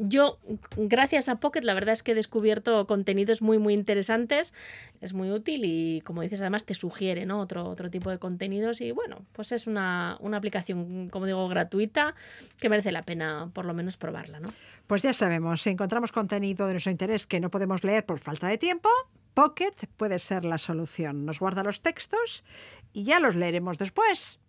[0.00, 0.40] Yo,
[0.76, 4.52] gracias a Pocket, la verdad es que he descubierto contenidos muy, muy interesantes,
[5.00, 7.38] es muy útil y, como dices, además te sugiere, ¿no?
[7.38, 12.16] Otro, otro tipo de contenidos y, bueno, pues es una, una aplicación, como digo, gratuita
[12.58, 14.48] que merece la pena, por lo menos, probarla, ¿no?
[14.88, 18.48] Pues ya sabemos, si encontramos contenido de nuestro interés que no podemos leer por falta
[18.48, 18.88] de tiempo,
[19.34, 21.24] Pocket puede ser la solución.
[21.24, 22.44] Nos guarda los textos
[22.92, 24.40] y ya los leeremos después.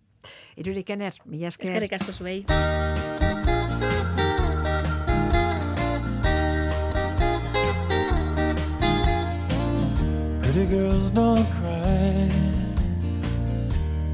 [0.56, 2.46] Iruri Kenner, Es que recasco subei.
[10.42, 12.30] Pretty girls don't cry.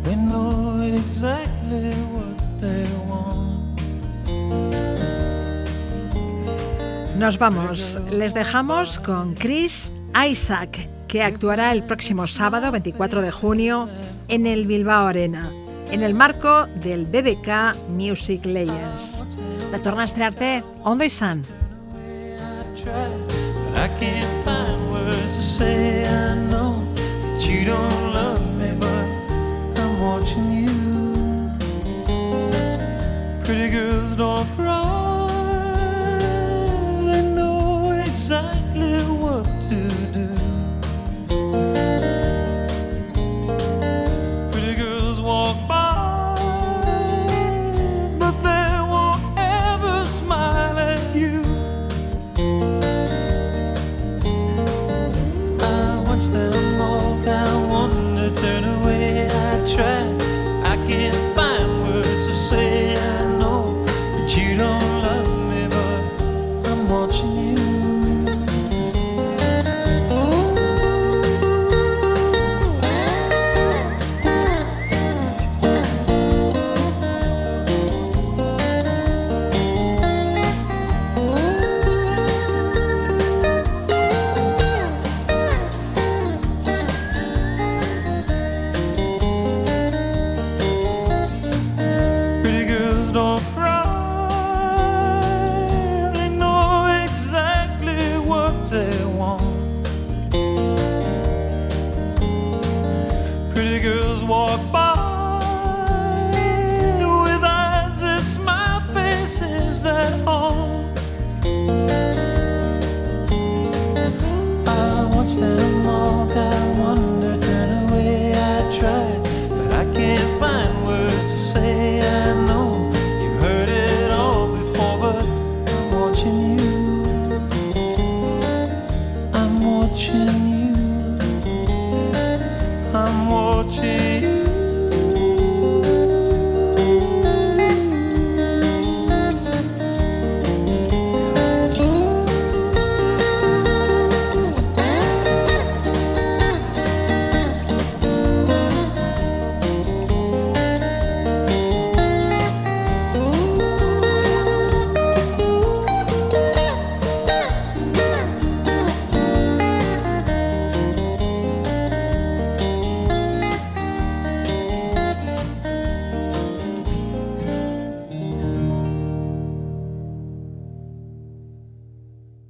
[0.04, 3.45] They know exactly what they want.
[7.18, 7.98] Nos vamos.
[8.12, 9.92] Les dejamos con Chris
[10.30, 13.88] Isaac, que actuará el próximo sábado 24 de junio
[14.28, 15.50] en el Bilbao Arena,
[15.92, 19.24] en el marco del BBK Music Legends.
[19.72, 21.06] La torna a estrearte Ondo.